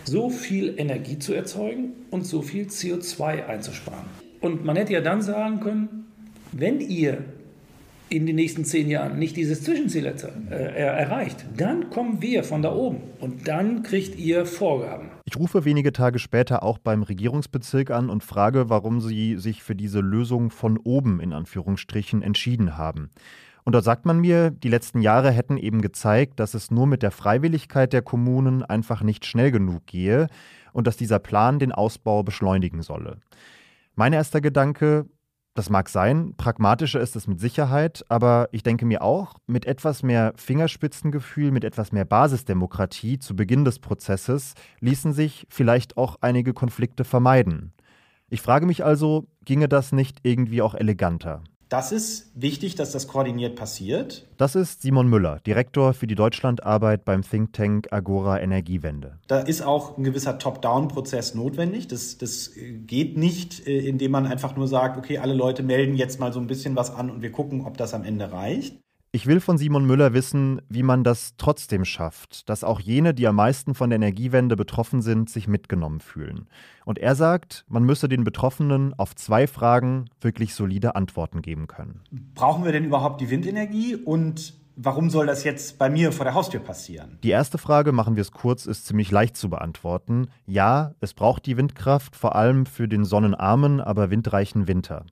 so 0.05 0.31
viel 0.31 0.75
Energie 0.79 1.19
zu 1.19 1.33
erzeugen 1.33 1.93
und 2.11 2.27
so 2.27 2.43
viel 2.43 2.67
CO2 2.67 3.47
einzusparen. 3.47 4.07
Und 4.41 4.65
man 4.65 4.75
hätte 4.75 4.93
ja 4.93 5.01
dann 5.01 5.23
sagen 5.23 5.61
können, 5.61 6.07
wenn 6.51 6.81
ihr 6.81 7.25
in 8.09 8.27
den 8.27 8.37
nächsten 8.37 8.65
zehn 8.65 8.91
Jahren 8.91 9.19
nicht 9.19 9.37
dieses 9.37 9.63
Zwischenziel 9.63 10.07
äh, 10.07 10.55
erreicht, 10.55 11.47
dann 11.57 11.89
kommen 11.89 12.21
wir 12.21 12.45
von 12.45 12.61
da 12.61 12.75
oben 12.75 12.99
und 13.21 13.49
dann 13.49 13.85
kriegt 13.85 14.19
ihr 14.19 14.45
Vorgaben. 14.45 15.09
Ich 15.25 15.39
rufe 15.39 15.65
wenige 15.65 15.93
Tage 15.93 16.19
später 16.19 16.63
auch 16.63 16.79
beim 16.79 17.05
Regierungsbezirk 17.05 17.91
an 17.91 18.11
und 18.11 18.23
frage, 18.23 18.69
warum 18.69 19.01
sie 19.01 19.37
sich 19.39 19.63
für 19.63 19.75
diese 19.75 20.01
Lösung 20.01 20.51
von 20.51 20.77
oben 20.79 21.21
in 21.21 21.33
Anführungsstrichen 21.33 22.21
entschieden 22.23 22.77
haben. 22.77 23.11
Und 23.65 23.75
dort 23.75 23.85
sagt 23.85 24.07
man 24.07 24.19
mir, 24.19 24.51
die 24.51 24.69
letzten 24.69 25.01
Jahre 25.01 25.31
hätten 25.31 25.57
eben 25.57 25.83
gezeigt, 25.83 26.41
dass 26.41 26.55
es 26.55 26.71
nur 26.71 26.87
mit 26.87 27.03
der 27.03 27.13
Freiwilligkeit 27.13 27.93
der 27.93 28.03
Kommunen 28.03 28.63
einfach 28.63 29.03
nicht 29.03 29.25
schnell 29.25 29.53
genug 29.53 29.87
gehe 29.87 30.27
und 30.73 30.87
dass 30.87 30.97
dieser 30.97 31.19
Plan 31.19 31.59
den 31.59 31.73
Ausbau 31.73 32.23
beschleunigen 32.23 32.83
solle. 32.83 33.19
Mein 33.95 34.13
erster 34.13 34.41
Gedanke, 34.41 35.07
das 35.55 35.69
mag 35.69 35.91
sein, 35.91 36.35
pragmatischer 36.37 37.01
ist 37.01 37.15
es 37.15 37.29
mit 37.29 37.39
Sicherheit, 37.39 38.05
aber 38.09 38.49
ich 38.53 38.63
denke 38.63 38.87
mir 38.87 39.03
auch, 39.03 39.35
mit 39.47 39.67
etwas 39.67 40.03
mehr 40.03 40.33
Fingerspitzengefühl, 40.37 41.51
mit 41.51 41.63
etwas 41.63 41.93
mehr 41.93 42.07
Basisdemokratie 42.07 43.19
zu 43.19 43.37
Beginn 43.37 43.65
des 43.65 43.79
Prozesses 43.79 44.55
ließen 44.81 45.13
sich 45.13 45.47
vielleicht 45.51 45.99
auch 45.99 46.17
einige 46.23 46.55
Konflikte 46.55 47.05
vermeiden. 47.05 47.75
Ich 48.31 48.41
frage 48.41 48.65
mich 48.65 48.83
also, 48.83 49.29
ginge 49.45 49.69
das 49.69 49.93
nicht 49.93 50.21
irgendwie 50.23 50.63
auch 50.63 50.75
eleganter? 50.75 51.45
Das 51.73 51.91
ist 51.91 52.31
wichtig, 52.35 52.75
dass 52.75 52.93
das 52.93 53.09
koordiniert 53.09 53.57
passiert. 53.57 54.29
Das 54.37 54.57
ist 54.57 54.83
Simon 54.83 55.09
Müller, 55.09 55.41
Direktor 55.47 55.95
für 55.95 56.07
die 56.07 56.15
Deutschlandarbeit 56.15 57.07
beim 57.07 57.23
Think 57.23 57.55
Tank 57.55 57.89
Agora 57.91 58.43
Energiewende. 58.43 59.19
Da 59.27 59.39
ist 59.39 59.63
auch 59.63 59.97
ein 59.97 60.05
gewisser 60.05 60.39
Top-Down-Prozess 60.39 61.35
notwendig. 61.35 61.89
Das, 61.89 62.19
das 62.19 62.51
geht 62.87 63.17
nicht, 63.17 63.67
äh, 63.67 63.89
indem 63.89 64.11
man 64.11 64.27
einfach 64.27 64.55
nur 64.55 64.69
sagt, 64.69 64.99
okay, 64.99 65.17
alle 65.17 65.33
Leute 65.33 65.63
melden 65.63 65.95
jetzt 65.95 66.21
mal 66.21 66.31
so 66.31 66.41
ein 66.41 66.47
bisschen 66.47 66.77
was 66.77 66.95
an 66.95 67.09
und 67.09 67.23
wir 67.23 67.33
gucken, 67.33 67.65
ob 67.65 67.79
das 67.79 67.95
am 67.95 68.05
Ende 68.05 68.31
reicht. 68.31 68.82
Ich 69.15 69.27
will 69.27 69.41
von 69.41 69.59
Simon 69.59 69.85
Müller 69.85 70.15
wissen, 70.15 70.63
wie 70.71 70.83
man 70.83 71.05
das 71.05 71.35
trotzdem 71.37 71.85
schafft, 71.85 72.49
dass 72.49 72.65
auch 72.65 72.81
jene, 72.81 73.13
die 73.13 73.27
am 73.27 73.37
meisten 73.37 73.75
von 73.75 73.91
der 73.91 73.99
Energiewende 73.99 74.57
betroffen 74.57 75.03
sind, 75.03 75.29
sich 75.29 75.47
mitgenommen 75.47 76.01
fühlen. 76.01 76.47
Und 76.87 76.99
er 76.99 77.15
sagt, 77.15 77.67
man 77.69 77.85
müsse 77.85 78.09
den 78.09 78.25
Betroffenen 78.25 78.95
auf 78.99 79.15
zwei 79.15 79.47
Fragen 79.47 80.07
wirklich 80.23 80.55
solide 80.55 80.97
Antworten 80.97 81.43
geben 81.43 81.67
können. 81.67 82.01
Brauchen 82.35 82.65
wir 82.65 82.73
denn 82.73 82.87
überhaupt 82.87 83.21
die 83.21 83.29
Windenergie 83.29 83.97
und 83.97 84.55
warum 84.77 85.11
soll 85.11 85.27
das 85.27 85.45
jetzt 85.45 85.79
bei 85.79 85.91
mir 85.91 86.11
vor 86.11 86.25
der 86.25 86.33
Haustür 86.33 86.61
passieren? 86.61 87.19
Die 87.23 87.29
erste 87.29 87.59
Frage, 87.59 87.93
machen 87.93 88.17
wir 88.17 88.23
es 88.23 88.33
kurz, 88.33 88.65
ist 88.65 88.87
ziemlich 88.87 89.11
leicht 89.11 89.37
zu 89.37 89.51
beantworten. 89.51 90.29
Ja, 90.47 90.95
es 91.01 91.13
braucht 91.13 91.45
die 91.45 91.59
Windkraft, 91.59 92.17
vor 92.17 92.35
allem 92.35 92.65
für 92.65 92.89
den 92.89 93.05
sonnenarmen, 93.05 93.83
aber 93.83 94.09
windreichen 94.09 94.69
Winter. 94.69 95.05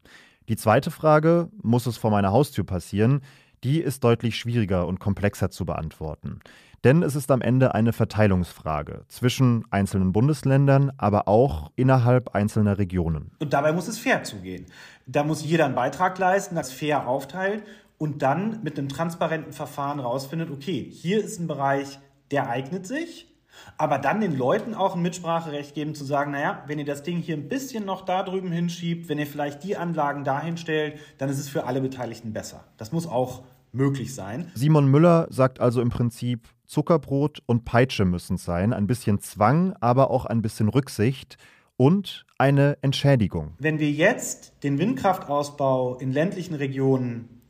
Die 0.49 0.57
zweite 0.57 0.91
Frage, 0.91 1.51
muss 1.63 1.85
es 1.85 1.99
vor 1.99 2.11
meiner 2.11 2.33
Haustür 2.33 2.65
passieren? 2.65 3.21
Die 3.65 3.81
ist 3.81 4.05
deutlich 4.05 4.37
schwieriger 4.37 4.87
und 4.87 5.01
komplexer 5.01 5.51
zu 5.51 5.65
beantworten. 5.65 6.41
Denn 6.83 7.03
es 7.03 7.15
ist 7.15 7.31
am 7.31 7.43
Ende 7.43 7.75
eine 7.75 7.93
Verteilungsfrage 7.93 9.05
zwischen 9.09 9.65
einzelnen 9.71 10.13
Bundesländern, 10.13 10.93
aber 10.97 11.29
auch 11.29 11.71
innerhalb 11.77 12.35
einzelner 12.35 12.79
Regionen. 12.79 13.33
Und 13.39 13.53
dabei 13.53 13.73
muss 13.73 13.87
es 13.87 13.99
fair 13.99 14.23
zugehen. 14.25 14.65
Da 15.07 15.23
muss 15.23 15.45
jeder 15.45 15.67
einen 15.67 15.75
Beitrag 15.75 16.19
leisten, 16.19 16.55
das 16.55 16.73
fair 16.73 17.07
aufteilt 17.07 17.65
und 17.99 18.23
dann 18.23 18.63
mit 18.63 18.79
einem 18.79 18.89
transparenten 18.89 19.53
Verfahren 19.53 20.01
rausfindet, 20.01 20.51
okay, 20.51 20.89
hier 20.91 21.23
ist 21.23 21.39
ein 21.39 21.47
Bereich, 21.47 21.99
der 22.31 22.49
eignet 22.49 22.87
sich, 22.87 23.30
aber 23.77 23.99
dann 23.99 24.21
den 24.21 24.37
Leuten 24.37 24.75
auch 24.75 24.95
ein 24.95 25.03
Mitspracherecht 25.03 25.75
geben, 25.75 25.95
zu 25.95 26.05
sagen, 26.05 26.33
naja, 26.33 26.63
wenn 26.67 26.79
ihr 26.79 26.85
das 26.85 27.03
Ding 27.03 27.19
hier 27.19 27.37
ein 27.37 27.49
bisschen 27.49 27.85
noch 27.85 28.05
da 28.05 28.23
drüben 28.23 28.53
hinschiebt, 28.53 29.09
wenn 29.09 29.19
ihr 29.19 29.27
vielleicht 29.27 29.65
die 29.65 29.77
Anlagen 29.77 30.25
dahin 30.25 30.57
stellt, 30.57 30.99
dann 31.19 31.29
ist 31.29 31.39
es 31.39 31.49
für 31.49 31.65
alle 31.65 31.81
Beteiligten 31.81 32.33
besser. 32.33 32.65
Das 32.77 32.93
muss 32.93 33.07
auch 33.07 33.43
möglich 33.73 34.15
sein. 34.15 34.51
Simon 34.55 34.87
Müller 34.87 35.27
sagt 35.31 35.61
also 35.61 35.81
im 35.81 35.91
Prinzip, 35.91 36.49
Zuckerbrot 36.67 37.43
und 37.47 37.65
Peitsche 37.65 38.05
müssen 38.05 38.37
sein, 38.37 38.73
ein 38.73 38.87
bisschen 38.87 39.21
Zwang, 39.21 39.75
aber 39.81 40.11
auch 40.11 40.25
ein 40.25 40.43
bisschen 40.43 40.69
Rücksicht 40.69 41.37
und 41.77 42.27
eine 42.39 42.79
Entschädigung. 42.83 43.55
Wenn 43.59 43.79
wir 43.79 43.91
jetzt 43.91 44.53
den 44.63 44.79
Windkraftausbau 44.79 45.97
in 45.97 46.13
ländlichen 46.13 46.55
Regionen 46.55 47.41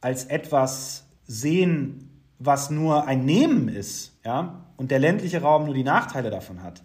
als 0.00 0.24
etwas 0.24 1.06
sehen, 1.26 2.11
was 2.44 2.70
nur 2.70 3.06
ein 3.06 3.24
Nehmen 3.24 3.68
ist, 3.68 4.18
ja, 4.24 4.66
und 4.76 4.90
der 4.90 4.98
ländliche 4.98 5.42
Raum 5.42 5.64
nur 5.64 5.74
die 5.74 5.84
Nachteile 5.84 6.30
davon 6.30 6.62
hat, 6.62 6.82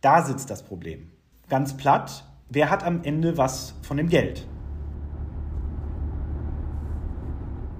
da 0.00 0.22
sitzt 0.22 0.50
das 0.50 0.62
Problem. 0.62 1.10
Ganz 1.48 1.76
platt, 1.76 2.24
wer 2.48 2.70
hat 2.70 2.84
am 2.84 3.02
Ende 3.02 3.36
was 3.36 3.74
von 3.82 3.96
dem 3.96 4.08
Geld? 4.08 4.46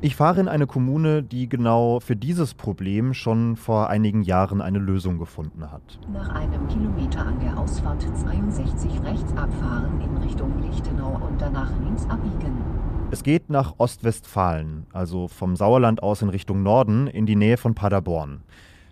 Ich 0.00 0.14
fahre 0.14 0.40
in 0.40 0.47
eine 0.47 0.69
Kommune, 0.69 1.25
die 1.25 1.49
genau 1.49 1.99
für 1.99 2.14
dieses 2.14 2.55
Problem 2.55 3.14
schon 3.14 3.57
vor 3.57 3.90
einigen 3.90 4.23
Jahren 4.23 4.61
eine 4.61 4.78
Lösung 4.78 5.19
gefunden 5.19 5.73
hat. 5.73 5.99
Nach 6.12 6.28
einem 6.28 6.69
Kilometer 6.69 7.26
an 7.26 7.40
der 7.40 7.59
Ausfahrt 7.59 8.02
62 8.02 9.02
rechts 9.02 9.37
abfahren 9.37 10.00
in 10.00 10.17
Richtung 10.19 10.62
Lichtenau 10.62 11.21
und 11.26 11.40
danach 11.40 11.73
links 11.83 12.07
abbiegen. 12.09 12.77
Es 13.11 13.23
geht 13.23 13.49
nach 13.49 13.75
Ostwestfalen, 13.79 14.87
also 14.93 15.29
vom 15.29 15.57
Sauerland 15.57 16.03
aus 16.03 16.21
in 16.21 16.29
Richtung 16.29 16.62
Norden, 16.62 17.07
in 17.07 17.25
die 17.25 17.37
Nähe 17.37 17.57
von 17.57 17.75
Paderborn. 17.75 18.43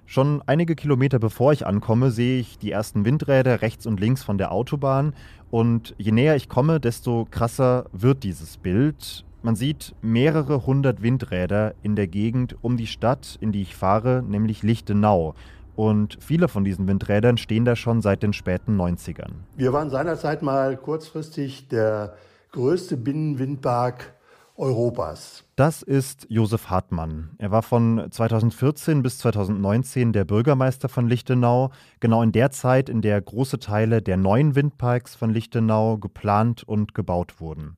Schon 0.06 0.42
einige 0.46 0.74
Kilometer 0.74 1.18
bevor 1.18 1.52
ich 1.52 1.66
ankomme, 1.66 2.10
sehe 2.10 2.40
ich 2.40 2.58
die 2.58 2.70
ersten 2.70 3.04
Windräder 3.04 3.60
rechts 3.60 3.86
und 3.86 4.00
links 4.00 4.24
von 4.24 4.38
der 4.38 4.52
Autobahn. 4.52 5.12
Und 5.50 5.94
je 5.98 6.12
näher 6.12 6.34
ich 6.34 6.48
komme, 6.48 6.80
desto 6.80 7.28
krasser 7.30 7.86
wird 7.92 8.22
dieses 8.22 8.56
Bild. 8.56 9.26
Man 9.42 9.54
sieht 9.54 9.94
mehrere 10.00 10.64
hundert 10.64 11.02
Windräder 11.02 11.74
in 11.82 11.94
der 11.94 12.06
Gegend 12.06 12.56
um 12.62 12.78
die 12.78 12.86
Stadt, 12.86 13.36
in 13.42 13.52
die 13.52 13.60
ich 13.60 13.76
fahre, 13.76 14.24
nämlich 14.26 14.62
Lichtenau. 14.62 15.34
Und 15.74 16.16
viele 16.20 16.48
von 16.48 16.64
diesen 16.64 16.88
Windrädern 16.88 17.36
stehen 17.36 17.66
da 17.66 17.76
schon 17.76 18.00
seit 18.00 18.22
den 18.22 18.32
späten 18.32 18.80
90ern. 18.80 19.32
Wir 19.56 19.74
waren 19.74 19.90
seinerzeit 19.90 20.40
mal 20.40 20.78
kurzfristig 20.78 21.68
der 21.68 22.14
größte 22.56 22.96
Binnenwindpark 22.96 24.14
Europas. 24.56 25.44
Das 25.56 25.82
ist 25.82 26.26
Josef 26.30 26.70
Hartmann. 26.70 27.32
Er 27.36 27.50
war 27.50 27.62
von 27.62 28.06
2014 28.10 29.02
bis 29.02 29.18
2019 29.18 30.14
der 30.14 30.24
Bürgermeister 30.24 30.88
von 30.88 31.06
Lichtenau, 31.06 31.70
genau 32.00 32.22
in 32.22 32.32
der 32.32 32.50
Zeit, 32.52 32.88
in 32.88 33.02
der 33.02 33.20
große 33.20 33.58
Teile 33.58 34.00
der 34.00 34.16
neuen 34.16 34.54
Windparks 34.54 35.14
von 35.14 35.28
Lichtenau 35.28 35.98
geplant 35.98 36.64
und 36.64 36.94
gebaut 36.94 37.40
wurden. 37.40 37.76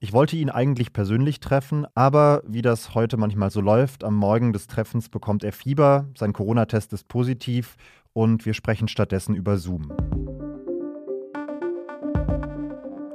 Ich 0.00 0.14
wollte 0.14 0.36
ihn 0.36 0.48
eigentlich 0.48 0.94
persönlich 0.94 1.38
treffen, 1.40 1.86
aber 1.94 2.42
wie 2.46 2.62
das 2.62 2.94
heute 2.94 3.18
manchmal 3.18 3.50
so 3.50 3.60
läuft, 3.60 4.02
am 4.02 4.14
Morgen 4.14 4.54
des 4.54 4.66
Treffens 4.66 5.10
bekommt 5.10 5.44
er 5.44 5.52
Fieber, 5.52 6.06
sein 6.16 6.32
Corona-Test 6.32 6.94
ist 6.94 7.06
positiv 7.08 7.76
und 8.14 8.46
wir 8.46 8.54
sprechen 8.54 8.88
stattdessen 8.88 9.34
über 9.34 9.58
Zoom. 9.58 9.92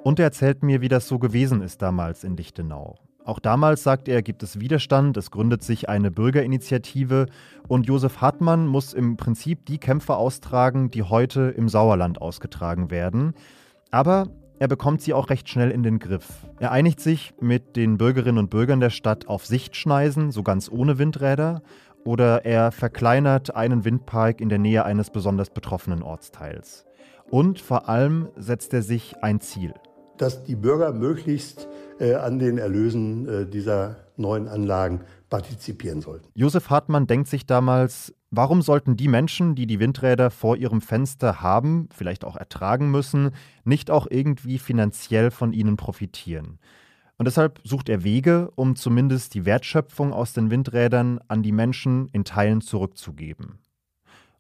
Und 0.03 0.19
er 0.19 0.25
erzählt 0.25 0.63
mir, 0.63 0.81
wie 0.81 0.87
das 0.87 1.07
so 1.07 1.19
gewesen 1.19 1.61
ist 1.61 1.81
damals 1.81 2.23
in 2.23 2.35
Lichtenau. 2.35 2.95
Auch 3.23 3.39
damals, 3.39 3.83
sagt 3.83 4.07
er, 4.07 4.23
gibt 4.23 4.41
es 4.41 4.59
Widerstand, 4.59 5.15
es 5.15 5.29
gründet 5.29 5.61
sich 5.61 5.89
eine 5.89 6.09
Bürgerinitiative 6.09 7.27
und 7.67 7.85
Josef 7.85 8.19
Hartmann 8.19 8.65
muss 8.65 8.93
im 8.93 9.15
Prinzip 9.15 9.65
die 9.67 9.77
Kämpfe 9.77 10.15
austragen, 10.15 10.89
die 10.89 11.03
heute 11.03 11.53
im 11.55 11.69
Sauerland 11.69 12.19
ausgetragen 12.19 12.89
werden. 12.89 13.33
Aber 13.91 14.27
er 14.57 14.67
bekommt 14.67 15.01
sie 15.01 15.13
auch 15.13 15.29
recht 15.29 15.49
schnell 15.49 15.69
in 15.69 15.83
den 15.83 15.99
Griff. 15.99 16.27
Er 16.59 16.71
einigt 16.71 16.99
sich 16.99 17.33
mit 17.39 17.75
den 17.75 17.97
Bürgerinnen 17.97 18.39
und 18.39 18.49
Bürgern 18.49 18.79
der 18.79 18.89
Stadt 18.89 19.27
auf 19.27 19.45
Sichtschneisen, 19.45 20.31
so 20.31 20.41
ganz 20.41 20.69
ohne 20.69 20.97
Windräder, 20.97 21.61
oder 22.03 22.43
er 22.45 22.71
verkleinert 22.71 23.55
einen 23.55 23.85
Windpark 23.85 24.41
in 24.41 24.49
der 24.49 24.57
Nähe 24.57 24.83
eines 24.83 25.11
besonders 25.11 25.51
betroffenen 25.51 26.01
Ortsteils. 26.01 26.85
Und 27.29 27.59
vor 27.59 27.87
allem 27.87 28.29
setzt 28.35 28.73
er 28.73 28.81
sich 28.81 29.23
ein 29.23 29.39
Ziel. 29.39 29.73
Dass 30.17 30.43
die 30.43 30.55
Bürger 30.55 30.93
möglichst 30.93 31.67
äh, 31.99 32.15
an 32.15 32.39
den 32.39 32.57
Erlösen 32.57 33.27
äh, 33.27 33.45
dieser 33.45 33.97
neuen 34.17 34.47
Anlagen 34.47 35.01
partizipieren 35.29 36.01
sollten. 36.01 36.27
Josef 36.33 36.69
Hartmann 36.69 37.07
denkt 37.07 37.27
sich 37.27 37.45
damals, 37.45 38.13
warum 38.29 38.61
sollten 38.61 38.97
die 38.97 39.07
Menschen, 39.07 39.55
die 39.55 39.67
die 39.67 39.79
Windräder 39.79 40.29
vor 40.29 40.57
ihrem 40.57 40.81
Fenster 40.81 41.41
haben, 41.41 41.89
vielleicht 41.93 42.25
auch 42.25 42.35
ertragen 42.35 42.91
müssen, 42.91 43.31
nicht 43.63 43.89
auch 43.89 44.07
irgendwie 44.09 44.59
finanziell 44.59 45.31
von 45.31 45.53
ihnen 45.53 45.77
profitieren? 45.77 46.59
Und 47.17 47.25
deshalb 47.25 47.61
sucht 47.63 47.87
er 47.87 48.03
Wege, 48.03 48.49
um 48.55 48.75
zumindest 48.75 49.35
die 49.35 49.45
Wertschöpfung 49.45 50.11
aus 50.11 50.33
den 50.33 50.49
Windrädern 50.49 51.19
an 51.27 51.43
die 51.43 51.51
Menschen 51.51 52.07
in 52.13 52.23
Teilen 52.23 52.61
zurückzugeben. 52.61 53.59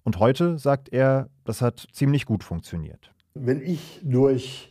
Und 0.03 0.17
heute, 0.17 0.57
sagt 0.57 0.89
er, 0.89 1.29
das 1.43 1.61
hat 1.61 1.87
ziemlich 1.91 2.25
gut 2.25 2.43
funktioniert. 2.43 3.13
Wenn 3.35 3.61
ich 3.61 4.01
durch 4.03 4.70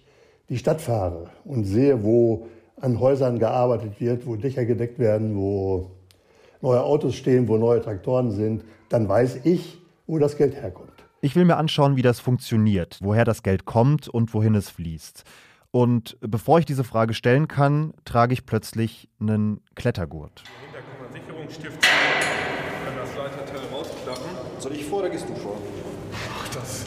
die 0.50 0.59
Stadt 0.59 0.80
fahre 0.80 1.30
und 1.45 1.64
sehe, 1.64 2.02
wo 2.04 2.49
an 2.80 2.99
Häusern 2.99 3.38
gearbeitet 3.38 4.00
wird, 4.00 4.26
wo 4.26 4.37
Dächer 4.37 4.64
gedeckt 4.64 4.99
werden, 4.99 5.37
wo 5.37 5.92
neue 6.61 6.83
Autos 6.83 7.14
stehen, 7.14 7.49
wo 7.49 7.57
neue 7.57 7.80
Traktoren 7.80 8.30
sind, 8.33 8.64
dann 8.88 9.09
weiß 9.09 9.40
ich, 9.45 9.78
wo 10.07 10.19
das 10.19 10.37
Geld 10.37 10.54
herkommt. 10.54 10.90
Ich 11.23 11.37
will 11.37 11.45
mir 11.45 11.57
anschauen, 11.57 11.97
wie 11.97 12.02
das 12.02 12.19
funktioniert, 12.19 12.99
woher 13.00 13.25
das 13.25 13.42
Geld 13.42 13.64
kommt 13.64 14.09
und 14.09 14.35
wohin 14.35 14.54
es 14.54 14.71
fließt. 14.71 15.25
Und 15.71 16.16
bevor 16.21 16.59
ich 16.59 16.64
diese 16.64 16.83
Frage 16.83 17.14
stellen 17.14 17.47
kann, 17.47 17.92
trage 18.04 18.33
ich 18.33 18.45
plötzlich 18.45 19.09
einen 19.21 19.61
Klettergurt. 19.76 20.42
Sicherungsstift 21.12 21.80
kann 21.83 22.97
das 22.97 23.16
Leiterteil 23.16 23.61
rausklappen. 23.73 24.30
Soll 24.59 24.73
ich 24.73 24.85
vor 24.85 25.00
oder 25.00 25.11
gehst 25.11 25.28
du 25.28 25.35
vor? 25.37 25.57
Ach, 26.12 26.49
das 26.49 26.87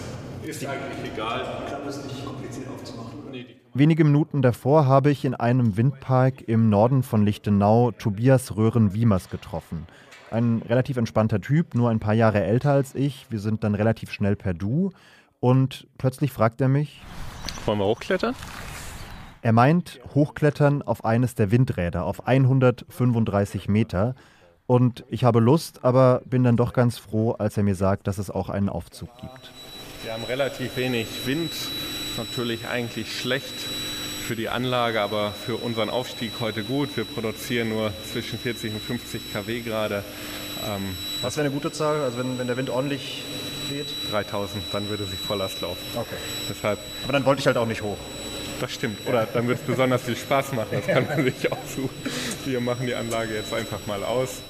ist 0.49 0.65
eigentlich 0.65 1.13
egal. 1.13 1.41
Die 1.61 1.67
Klappe 1.67 1.89
ist 1.89 2.05
nicht 2.05 2.25
kompliziert 2.25 2.67
aufzumachen. 2.69 3.19
Nee, 3.31 3.45
Wenige 3.73 4.03
Minuten 4.03 4.41
davor 4.41 4.85
habe 4.85 5.09
ich 5.09 5.25
in 5.25 5.33
einem 5.33 5.77
Windpark 5.77 6.47
im 6.47 6.69
Norden 6.69 7.01
von 7.01 7.25
Lichtenau 7.25 7.91
Tobias 7.91 8.55
Röhren-Wiemers 8.55 9.29
getroffen. 9.29 9.87
Ein 10.29 10.61
relativ 10.67 10.97
entspannter 10.97 11.41
Typ, 11.41 11.75
nur 11.75 11.89
ein 11.89 11.99
paar 11.99 12.13
Jahre 12.13 12.43
älter 12.43 12.71
als 12.71 12.93
ich. 12.95 13.27
Wir 13.29 13.39
sind 13.39 13.63
dann 13.63 13.75
relativ 13.75 14.11
schnell 14.11 14.35
per 14.35 14.53
Du. 14.53 14.91
Und 15.39 15.87
plötzlich 15.97 16.31
fragt 16.31 16.61
er 16.61 16.67
mich: 16.67 17.01
Wollen 17.65 17.79
wir 17.79 17.85
hochklettern? 17.85 18.35
Er 19.41 19.51
meint 19.51 19.99
Hochklettern 20.13 20.81
auf 20.81 21.03
eines 21.03 21.35
der 21.35 21.51
Windräder 21.51 22.05
auf 22.05 22.27
135 22.27 23.67
Meter. 23.67 24.15
Und 24.67 25.03
ich 25.09 25.23
habe 25.23 25.39
Lust, 25.39 25.83
aber 25.83 26.21
bin 26.25 26.43
dann 26.43 26.55
doch 26.55 26.73
ganz 26.73 26.97
froh, 26.97 27.31
als 27.31 27.57
er 27.57 27.63
mir 27.63 27.75
sagt, 27.75 28.07
dass 28.07 28.19
es 28.19 28.29
auch 28.29 28.49
einen 28.49 28.69
Aufzug 28.69 29.09
gibt. 29.19 29.51
Wir 30.03 30.11
haben 30.11 30.23
relativ 30.25 30.75
wenig 30.75 31.07
Wind. 31.25 31.51
Natürlich 32.17 32.67
eigentlich 32.67 33.19
schlecht 33.19 33.53
für 34.27 34.35
die 34.35 34.49
Anlage, 34.49 35.01
aber 35.01 35.31
für 35.31 35.55
unseren 35.55 35.89
Aufstieg 35.89 36.33
heute 36.41 36.63
gut. 36.63 36.95
Wir 36.95 37.05
produzieren 37.05 37.69
nur 37.69 37.93
zwischen 38.11 38.37
40 38.37 38.73
und 38.73 38.81
50 38.81 39.33
kW 39.33 39.61
gerade. 39.61 40.03
Ähm, 40.67 40.95
Was 41.21 41.37
wäre 41.37 41.45
eine 41.45 41.53
gute 41.53 41.71
Zahl? 41.71 42.01
Also 42.01 42.17
wenn, 42.17 42.37
wenn 42.37 42.47
der 42.47 42.57
Wind 42.57 42.69
ordentlich 42.69 43.23
weht? 43.69 43.87
3000, 44.11 44.63
dann 44.73 44.89
würde 44.89 45.05
sich 45.05 45.19
Volllast 45.19 45.61
laufen. 45.61 45.81
Okay. 45.95 46.15
Deshalb. 46.49 46.79
Aber 47.03 47.13
dann 47.13 47.25
wollte 47.25 47.39
ich 47.39 47.47
halt 47.47 47.57
auch 47.57 47.65
nicht 47.65 47.81
hoch. 47.81 47.97
Das 48.59 48.73
stimmt. 48.73 49.07
Oder 49.07 49.25
dann 49.25 49.47
wird 49.47 49.59
es 49.59 49.65
besonders 49.65 50.03
viel 50.03 50.15
Spaß 50.15 50.51
machen. 50.53 50.69
Das 50.71 50.85
kann 50.85 51.07
man 51.09 51.23
sich 51.23 51.51
aussuchen. 51.51 51.89
Wir 52.45 52.61
machen 52.61 52.87
die 52.87 52.95
Anlage 52.95 53.35
jetzt 53.35 53.53
einfach 53.53 53.85
mal 53.87 54.03
aus. 54.03 54.41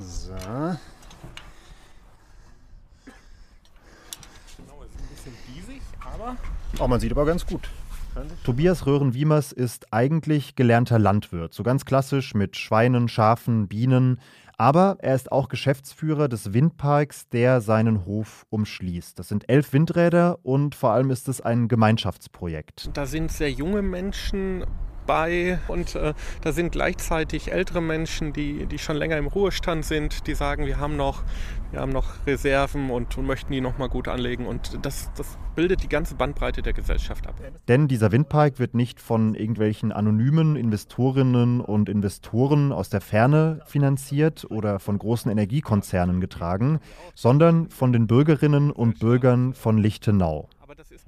So. 0.00 0.32
Genau, 4.56 4.82
ist 4.82 4.92
ein 4.98 5.19
bisschen 5.30 5.54
diesig, 5.54 5.82
aber. 6.00 6.36
Oh, 6.78 6.88
man 6.88 7.00
sieht 7.00 7.12
aber 7.12 7.24
ganz 7.24 7.46
gut. 7.46 7.68
Tobias 8.44 8.86
Röhren-Wiemers 8.86 9.52
ist 9.52 9.92
eigentlich 9.92 10.56
gelernter 10.56 10.98
Landwirt, 10.98 11.54
so 11.54 11.62
ganz 11.62 11.84
klassisch 11.84 12.34
mit 12.34 12.56
Schweinen, 12.56 13.08
Schafen, 13.08 13.68
Bienen. 13.68 14.20
Aber 14.58 14.98
er 15.00 15.14
ist 15.14 15.32
auch 15.32 15.48
Geschäftsführer 15.48 16.28
des 16.28 16.52
Windparks, 16.52 17.28
der 17.28 17.62
seinen 17.62 18.04
Hof 18.04 18.44
umschließt. 18.50 19.18
Das 19.18 19.28
sind 19.28 19.48
elf 19.48 19.72
Windräder 19.72 20.38
und 20.42 20.74
vor 20.74 20.90
allem 20.90 21.10
ist 21.10 21.28
es 21.28 21.40
ein 21.40 21.66
Gemeinschaftsprojekt. 21.66 22.90
Da 22.92 23.06
sind 23.06 23.32
sehr 23.32 23.50
junge 23.50 23.80
Menschen 23.80 24.66
bei 25.10 25.58
und 25.66 25.96
äh, 25.96 26.14
da 26.40 26.52
sind 26.52 26.70
gleichzeitig 26.70 27.50
ältere 27.50 27.82
Menschen, 27.82 28.32
die, 28.32 28.66
die 28.66 28.78
schon 28.78 28.94
länger 28.94 29.16
im 29.18 29.26
Ruhestand 29.26 29.84
sind, 29.84 30.28
die 30.28 30.36
sagen, 30.36 30.66
wir 30.66 30.78
haben 30.78 30.94
noch, 30.96 31.24
wir 31.72 31.80
haben 31.80 31.90
noch 31.90 32.24
Reserven 32.28 32.90
und, 32.90 33.18
und 33.18 33.26
möchten 33.26 33.52
die 33.52 33.60
nochmal 33.60 33.88
gut 33.88 34.06
anlegen 34.06 34.46
und 34.46 34.78
das, 34.86 35.10
das 35.16 35.36
bildet 35.56 35.82
die 35.82 35.88
ganze 35.88 36.14
Bandbreite 36.14 36.62
der 36.62 36.74
Gesellschaft 36.74 37.26
ab. 37.26 37.34
Denn 37.66 37.88
dieser 37.88 38.12
Windpark 38.12 38.60
wird 38.60 38.74
nicht 38.74 39.00
von 39.00 39.34
irgendwelchen 39.34 39.90
anonymen 39.90 40.54
Investorinnen 40.54 41.60
und 41.60 41.88
Investoren 41.88 42.70
aus 42.70 42.88
der 42.88 43.00
Ferne 43.00 43.62
finanziert 43.66 44.46
oder 44.48 44.78
von 44.78 44.96
großen 44.96 45.28
Energiekonzernen 45.28 46.20
getragen, 46.20 46.78
sondern 47.16 47.68
von 47.68 47.92
den 47.92 48.06
Bürgerinnen 48.06 48.70
und 48.70 49.00
Bürgern 49.00 49.54
von 49.54 49.76
Lichtenau. 49.76 50.48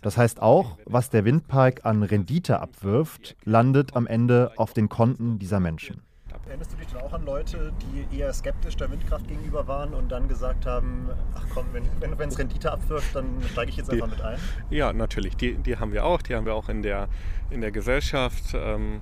Das 0.02 0.16
heißt 0.16 0.42
auch, 0.42 0.78
was 0.84 1.10
der 1.10 1.24
Windpark 1.24 1.84
an 1.84 2.02
Rendite 2.02 2.60
abwirft, 2.60 3.36
landet 3.44 3.94
am 3.96 4.06
Ende 4.06 4.52
auf 4.56 4.72
den 4.72 4.88
Konten 4.88 5.38
dieser 5.38 5.60
Menschen. 5.60 6.02
Erinnerst 6.48 6.72
du 6.72 6.76
dich 6.76 6.88
dann 6.88 7.02
auch 7.02 7.12
an 7.12 7.24
Leute, 7.24 7.72
die 7.80 8.18
eher 8.18 8.30
skeptisch 8.32 8.76
der 8.76 8.90
Windkraft 8.90 9.26
gegenüber 9.26 9.66
waren 9.68 9.94
und 9.94 10.10
dann 10.10 10.28
gesagt 10.28 10.66
haben, 10.66 11.08
ach 11.34 11.46
komm, 11.54 11.66
wenn 11.72 12.28
es 12.28 12.38
Rendite 12.38 12.70
abwirft, 12.70 13.14
dann 13.14 13.40
steige 13.50 13.70
ich 13.70 13.76
jetzt 13.76 13.90
einfach 13.90 14.06
die, 14.06 14.12
mit 14.12 14.20
ein? 14.20 14.38
Ja, 14.68 14.92
natürlich. 14.92 15.36
Die, 15.36 15.54
die 15.54 15.78
haben 15.78 15.92
wir 15.92 16.04
auch. 16.04 16.20
Die 16.20 16.34
haben 16.34 16.44
wir 16.44 16.54
auch 16.54 16.68
in 16.68 16.82
der, 16.82 17.08
in 17.48 17.62
der 17.62 17.70
Gesellschaft. 17.70 18.54
Ähm, 18.54 19.00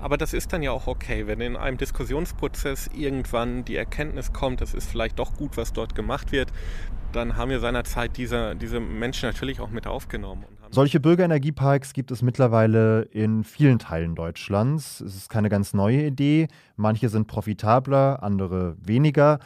aber 0.00 0.16
das 0.16 0.32
ist 0.34 0.52
dann 0.52 0.62
ja 0.62 0.70
auch 0.70 0.86
okay, 0.86 1.26
wenn 1.26 1.40
in 1.40 1.56
einem 1.56 1.76
Diskussionsprozess 1.76 2.88
irgendwann 2.94 3.64
die 3.64 3.76
Erkenntnis 3.76 4.32
kommt, 4.32 4.60
es 4.60 4.74
ist 4.74 4.88
vielleicht 4.90 5.18
doch 5.18 5.34
gut, 5.36 5.56
was 5.56 5.72
dort 5.72 5.94
gemacht 5.94 6.32
wird, 6.32 6.52
dann 7.12 7.36
haben 7.36 7.50
wir 7.50 7.60
seinerzeit 7.60 8.16
diese, 8.16 8.54
diese 8.56 8.80
Menschen 8.80 9.28
natürlich 9.28 9.60
auch 9.60 9.70
mit 9.70 9.86
aufgenommen. 9.86 10.44
Solche 10.70 11.00
Bürgerenergieparks 11.00 11.94
gibt 11.94 12.10
es 12.10 12.20
mittlerweile 12.20 13.02
in 13.02 13.42
vielen 13.42 13.78
Teilen 13.78 14.14
Deutschlands. 14.14 15.00
Es 15.00 15.16
ist 15.16 15.30
keine 15.30 15.48
ganz 15.48 15.72
neue 15.72 16.04
Idee. 16.04 16.48
Manche 16.76 17.08
sind 17.08 17.26
profitabler, 17.26 18.22
andere 18.22 18.76
weniger. 18.82 19.38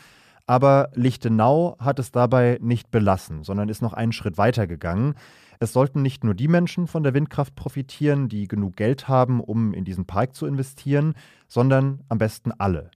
Aber 0.46 0.90
Lichtenau 0.94 1.76
hat 1.78 2.00
es 2.00 2.10
dabei 2.10 2.58
nicht 2.60 2.90
belassen, 2.90 3.44
sondern 3.44 3.68
ist 3.68 3.82
noch 3.82 3.92
einen 3.92 4.12
Schritt 4.12 4.36
weiter 4.36 4.66
gegangen. 4.66 5.14
Es 5.62 5.72
sollten 5.72 6.03
nicht 6.03 6.25
nur 6.25 6.35
die 6.35 6.48
Menschen 6.48 6.88
von 6.88 7.05
der 7.05 7.14
Windkraft 7.14 7.55
profitieren, 7.55 8.29
die 8.29 8.48
genug 8.48 8.75
Geld 8.75 9.07
haben, 9.07 9.40
um 9.40 9.72
in 9.75 9.85
diesen 9.85 10.07
Park 10.07 10.35
zu 10.35 10.44
investieren, 10.44 11.14
sondern 11.46 12.01
am 12.09 12.18
besten 12.18 12.51
alle. 12.51 12.90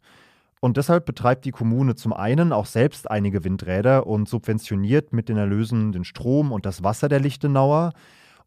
Und 0.59 0.77
deshalb 0.77 1.07
betreibt 1.07 1.45
die 1.45 1.53
Kommune 1.53 1.95
zum 1.95 2.13
einen 2.13 2.53
auch 2.53 2.67
selbst 2.67 3.09
einige 3.09 3.45
Windräder 3.45 4.09
und 4.09 4.29
subventioniert 4.29 5.13
mit 5.13 5.29
den 5.29 5.37
Erlösen 5.37 5.93
den 5.93 6.03
Strom 6.03 6.51
und 6.51 6.67
das 6.67 6.83
Wasser 6.83 7.09
der 7.09 7.21
Lichtenauer. 7.21 7.93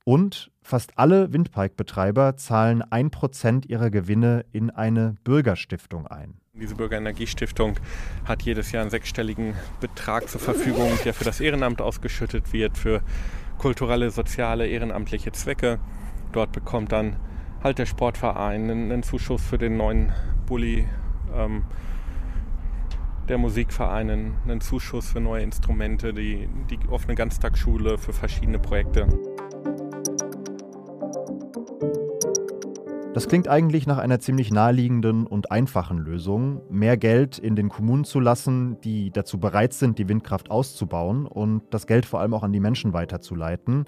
Und 0.04 0.52
fast 0.62 0.98
alle 0.98 1.32
Windparkbetreiber 1.32 2.36
zahlen 2.36 2.82
ein 2.82 3.12
Prozent 3.12 3.68
ihrer 3.68 3.90
Gewinne 3.90 4.44
in 4.52 4.70
eine 4.70 5.16
Bürgerstiftung 5.24 6.08
ein. 6.08 6.42
Diese 6.56 6.76
Bürgerenergiestiftung 6.76 7.80
hat 8.26 8.42
jedes 8.42 8.74
Jahr 8.74 8.82
einen 8.82 8.92
sechsstelligen 8.92 9.54
Betrag 9.80 10.28
zur 10.28 10.42
Verfügung, 10.42 10.92
der 11.06 11.14
für 11.14 11.24
das 11.24 11.40
Ehrenamt 11.40 11.80
ausgeschüttet 11.80 12.52
wird, 12.52 12.78
für 12.78 13.02
kulturelle, 13.60 14.10
soziale, 14.10 14.66
ehrenamtliche 14.66 15.32
Zwecke. 15.32 15.80
Dort 16.32 16.52
bekommt 16.52 16.92
dann 16.92 17.18
halt 17.64 17.78
der 17.78 17.86
Sportverein 17.86 18.70
einen, 18.72 19.04
Zuschuss 19.04 19.44
für 19.44 19.60
den 19.60 19.78
neuen 19.78 20.12
Bulli. 20.48 20.88
Ähm, 21.36 21.66
der 23.28 23.38
Musikverein 23.38 24.10
einen 24.44 24.62
Zuschuss 24.62 25.12
für 25.12 25.20
neue 25.20 25.44
Instrumente, 25.44 26.14
die, 26.14 26.50
die 26.72 26.80
offene 26.90 27.14
Ganztagsschule 27.14 28.00
für 28.00 28.12
verschiedene 28.12 28.58
Projekte. 28.58 29.08
Das 33.14 33.28
klingt 33.28 33.48
eigentlich 33.48 33.88
nach 33.88 33.98
einer 33.98 34.20
ziemlich 34.20 34.52
naheliegenden 34.52 35.26
und 35.26 35.52
einfachen 35.52 35.98
Lösung, 35.98 36.62
mehr 36.70 36.96
Geld 36.96 37.40
in 37.40 37.56
den 37.56 37.68
Kommunen 37.68 38.04
zu 38.04 38.20
lassen, 38.20 38.80
die 38.82 39.10
dazu 39.10 39.40
bereit 39.40 39.74
sind, 39.74 39.98
die 39.98 40.08
Windkraft 40.08 40.52
auszubauen 40.52 41.26
und 41.26 41.64
das 41.72 41.88
Geld 41.88 42.06
vor 42.06 42.20
allem 42.22 42.36
auch 42.36 42.44
an 42.44 42.54
die 42.54 42.60
Menschen 42.60 42.94
weiterzuleiten. 42.94 43.86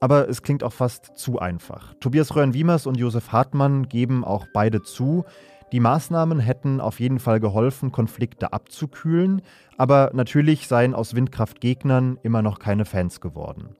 Aber 0.00 0.28
es 0.28 0.42
klingt 0.42 0.64
auch 0.64 0.72
fast 0.72 1.18
zu 1.18 1.38
einfach. 1.38 1.94
Tobias 2.00 2.34
Röhren-Wiemers 2.34 2.86
und 2.86 2.96
Josef 2.96 3.30
Hartmann 3.30 3.88
geben 3.88 4.24
auch 4.24 4.46
beide 4.54 4.82
zu, 4.82 5.24
die 5.72 5.80
Maßnahmen 5.80 6.38
hätten 6.38 6.80
auf 6.80 6.98
jeden 6.98 7.18
Fall 7.18 7.40
geholfen, 7.40 7.92
Konflikte 7.92 8.52
abzukühlen, 8.54 9.42
aber 9.76 10.12
natürlich 10.14 10.66
seien 10.66 10.94
aus 10.94 11.14
Windkraftgegnern 11.14 12.18
immer 12.22 12.40
noch 12.40 12.58
keine 12.58 12.86
Fans 12.86 13.20
geworden. 13.20 13.76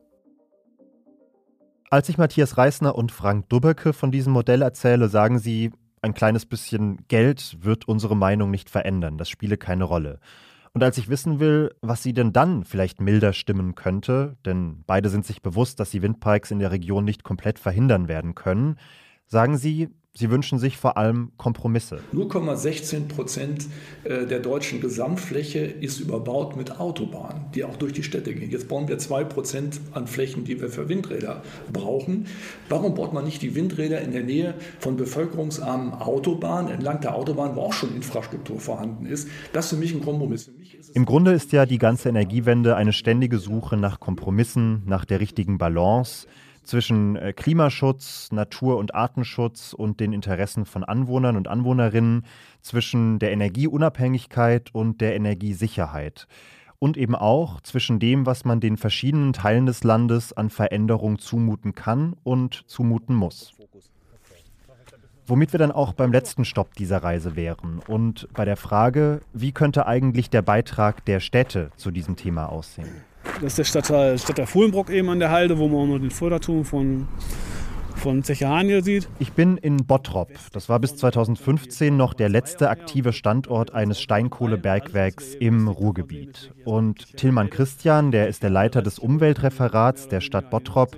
Als 1.88 2.08
ich 2.08 2.18
Matthias 2.18 2.58
Reisner 2.58 2.96
und 2.96 3.12
Frank 3.12 3.48
Dubberke 3.48 3.92
von 3.92 4.10
diesem 4.10 4.32
Modell 4.32 4.62
erzähle, 4.62 5.08
sagen 5.08 5.38
sie, 5.38 5.70
ein 6.02 6.14
kleines 6.14 6.44
bisschen 6.44 7.06
Geld 7.06 7.58
wird 7.60 7.86
unsere 7.86 8.16
Meinung 8.16 8.50
nicht 8.50 8.70
verändern, 8.70 9.18
das 9.18 9.28
spiele 9.28 9.56
keine 9.56 9.84
Rolle. 9.84 10.18
Und 10.72 10.82
als 10.82 10.98
ich 10.98 11.08
wissen 11.08 11.38
will, 11.38 11.74
was 11.82 12.02
sie 12.02 12.12
denn 12.12 12.32
dann 12.32 12.64
vielleicht 12.64 13.00
milder 13.00 13.32
stimmen 13.32 13.76
könnte, 13.76 14.36
denn 14.44 14.82
beide 14.86 15.08
sind 15.10 15.24
sich 15.24 15.42
bewusst, 15.42 15.78
dass 15.78 15.90
die 15.90 16.02
Windparks 16.02 16.50
in 16.50 16.58
der 16.58 16.72
Region 16.72 17.04
nicht 17.04 17.22
komplett 17.22 17.60
verhindern 17.60 18.08
werden 18.08 18.34
können, 18.34 18.76
sagen 19.26 19.56
sie, 19.56 19.88
Sie 20.18 20.30
wünschen 20.30 20.58
sich 20.58 20.78
vor 20.78 20.96
allem 20.96 21.30
Kompromisse. 21.36 22.00
0,16 22.14 23.06
Prozent 23.06 23.66
äh, 24.04 24.24
der 24.24 24.40
deutschen 24.40 24.80
Gesamtfläche 24.80 25.58
ist 25.58 26.00
überbaut 26.00 26.56
mit 26.56 26.80
Autobahnen, 26.80 27.44
die 27.54 27.64
auch 27.64 27.76
durch 27.76 27.92
die 27.92 28.02
Städte 28.02 28.34
gehen. 28.34 28.50
Jetzt 28.50 28.66
bauen 28.66 28.88
wir 28.88 28.96
2 28.96 29.24
Prozent 29.24 29.78
an 29.92 30.06
Flächen, 30.06 30.44
die 30.44 30.58
wir 30.58 30.70
für 30.70 30.88
Windräder 30.88 31.42
brauchen. 31.70 32.26
Warum 32.70 32.94
baut 32.94 33.12
man 33.12 33.24
nicht 33.24 33.42
die 33.42 33.54
Windräder 33.54 34.00
in 34.00 34.12
der 34.12 34.22
Nähe 34.22 34.54
von 34.78 34.96
bevölkerungsarmen 34.96 35.92
Autobahnen, 35.92 36.70
entlang 36.70 37.02
der 37.02 37.14
Autobahn, 37.14 37.54
wo 37.54 37.60
auch 37.60 37.74
schon 37.74 37.94
Infrastruktur 37.94 38.58
vorhanden 38.58 39.04
ist? 39.04 39.28
Das 39.52 39.66
ist 39.66 39.72
für 39.72 39.76
mich 39.76 39.94
ein 39.94 40.00
Kompromiss. 40.00 40.50
Im 40.94 41.04
Grunde 41.04 41.32
ist 41.32 41.52
ja 41.52 41.66
die 41.66 41.78
ganze 41.78 42.08
Energiewende 42.08 42.74
eine 42.74 42.94
ständige 42.94 43.36
Suche 43.36 43.76
nach 43.76 44.00
Kompromissen, 44.00 44.82
nach 44.86 45.04
der 45.04 45.20
richtigen 45.20 45.58
Balance 45.58 46.26
zwischen 46.66 47.16
äh, 47.16 47.32
Klimaschutz, 47.32 48.30
Natur- 48.32 48.78
und 48.78 48.94
Artenschutz 48.94 49.72
und 49.72 50.00
den 50.00 50.12
Interessen 50.12 50.66
von 50.66 50.84
Anwohnern 50.84 51.36
und 51.36 51.48
Anwohnerinnen, 51.48 52.24
zwischen 52.60 53.18
der 53.18 53.32
Energieunabhängigkeit 53.32 54.74
und 54.74 55.00
der 55.00 55.14
Energiesicherheit 55.14 56.26
und 56.78 56.96
eben 56.96 57.14
auch 57.14 57.60
zwischen 57.60 57.98
dem, 57.98 58.26
was 58.26 58.44
man 58.44 58.60
den 58.60 58.76
verschiedenen 58.76 59.32
Teilen 59.32 59.66
des 59.66 59.84
Landes 59.84 60.32
an 60.32 60.50
Veränderung 60.50 61.18
zumuten 61.18 61.74
kann 61.74 62.16
und 62.22 62.64
zumuten 62.66 63.14
muss. 63.14 63.52
Womit 65.28 65.52
wir 65.52 65.58
dann 65.58 65.72
auch 65.72 65.92
beim 65.92 66.12
letzten 66.12 66.44
Stopp 66.44 66.74
dieser 66.74 67.02
Reise 67.02 67.34
wären 67.34 67.80
und 67.88 68.28
bei 68.32 68.44
der 68.44 68.56
Frage, 68.56 69.20
wie 69.32 69.50
könnte 69.50 69.86
eigentlich 69.86 70.30
der 70.30 70.42
Beitrag 70.42 71.04
der 71.04 71.18
Städte 71.18 71.70
zu 71.76 71.90
diesem 71.90 72.14
Thema 72.14 72.46
aussehen? 72.46 73.02
Das 73.34 73.52
ist 73.52 73.58
der 73.58 73.64
Stadtteil, 73.64 74.18
Stadtteil 74.18 74.46
Fuhlenbrock 74.46 74.90
eben 74.90 75.08
an 75.08 75.18
der 75.18 75.30
Halde, 75.30 75.58
wo 75.58 75.68
man 75.68 75.80
auch 75.80 75.86
noch 75.86 75.98
den 75.98 76.10
Förderturm 76.10 76.64
von 76.64 77.08
von 77.96 78.22
Zechania 78.22 78.82
sieht. 78.82 79.08
Ich 79.18 79.32
bin 79.32 79.56
in 79.56 79.78
Bottrop. 79.78 80.30
Das 80.52 80.68
war 80.68 80.78
bis 80.78 80.96
2015 80.96 81.96
noch 81.96 82.14
der 82.14 82.28
letzte 82.28 82.68
aktive 82.68 83.12
Standort 83.12 83.74
eines 83.74 84.00
Steinkohlebergwerks 84.00 85.34
im 85.34 85.66
Ruhrgebiet. 85.66 86.52
Und 86.64 87.16
Tillmann 87.16 87.50
Christian, 87.50 88.12
der 88.12 88.28
ist 88.28 88.42
der 88.42 88.50
Leiter 88.50 88.82
des 88.82 88.98
Umweltreferats 88.98 90.08
der 90.08 90.20
Stadt 90.20 90.50
Bottrop, 90.50 90.96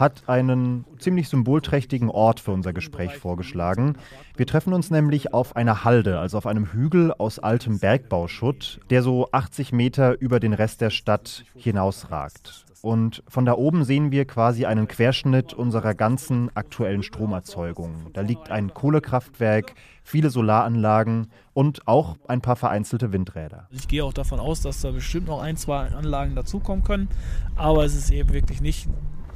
hat 0.00 0.28
einen 0.28 0.84
ziemlich 0.98 1.28
symbolträchtigen 1.28 2.08
Ort 2.08 2.40
für 2.40 2.52
unser 2.52 2.72
Gespräch 2.72 3.16
vorgeschlagen. 3.16 3.96
Wir 4.36 4.46
treffen 4.46 4.72
uns 4.72 4.90
nämlich 4.90 5.34
auf 5.34 5.54
einer 5.54 5.84
Halde, 5.84 6.18
also 6.18 6.38
auf 6.38 6.46
einem 6.46 6.72
Hügel 6.72 7.12
aus 7.12 7.38
altem 7.38 7.78
Bergbauschutt, 7.78 8.80
der 8.90 9.02
so 9.02 9.28
80 9.30 9.72
Meter 9.72 10.20
über 10.20 10.40
den 10.40 10.54
Rest 10.54 10.80
der 10.80 10.90
Stadt 10.90 11.44
hinausragt. 11.54 12.64
Und 12.82 13.22
von 13.28 13.44
da 13.44 13.52
oben 13.52 13.84
sehen 13.84 14.10
wir 14.10 14.24
quasi 14.24 14.64
einen 14.64 14.88
Querschnitt 14.88 15.52
unserer 15.52 15.94
ganzen 15.94 16.50
aktuellen 16.56 17.02
Stromerzeugung. 17.02 18.06
Da 18.14 18.22
liegt 18.22 18.50
ein 18.50 18.72
Kohlekraftwerk, 18.72 19.74
viele 20.02 20.30
Solaranlagen 20.30 21.28
und 21.52 21.86
auch 21.86 22.16
ein 22.26 22.40
paar 22.40 22.56
vereinzelte 22.56 23.12
Windräder. 23.12 23.68
Ich 23.70 23.86
gehe 23.86 24.02
auch 24.02 24.14
davon 24.14 24.40
aus, 24.40 24.62
dass 24.62 24.80
da 24.80 24.92
bestimmt 24.92 25.26
noch 25.26 25.42
ein, 25.42 25.58
zwei 25.58 25.88
Anlagen 25.88 26.34
dazukommen 26.34 26.82
können. 26.82 27.08
Aber 27.54 27.84
es 27.84 27.94
ist 27.94 28.10
eben 28.10 28.32
wirklich 28.32 28.62
nicht 28.62 28.88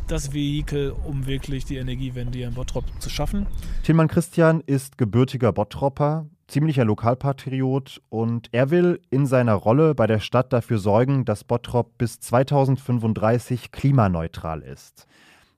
das 0.08 0.32
Vehikel, 0.32 0.94
um 1.04 1.26
wirklich 1.26 1.64
die 1.64 1.76
Energiewende 1.76 2.38
hier 2.38 2.48
in 2.48 2.54
Bottrop 2.54 2.84
zu 2.98 3.10
schaffen. 3.10 3.46
Tilman 3.82 4.08
Christian 4.08 4.60
ist 4.66 4.98
gebürtiger 4.98 5.52
Bottropper, 5.52 6.26
ziemlicher 6.46 6.84
Lokalpatriot 6.84 8.02
und 8.10 8.48
er 8.52 8.70
will 8.70 9.00
in 9.10 9.26
seiner 9.26 9.54
Rolle 9.54 9.94
bei 9.94 10.06
der 10.06 10.20
Stadt 10.20 10.52
dafür 10.52 10.78
sorgen, 10.78 11.24
dass 11.24 11.44
Bottrop 11.44 11.96
bis 11.98 12.20
2035 12.20 13.72
klimaneutral 13.72 14.62
ist. 14.62 15.06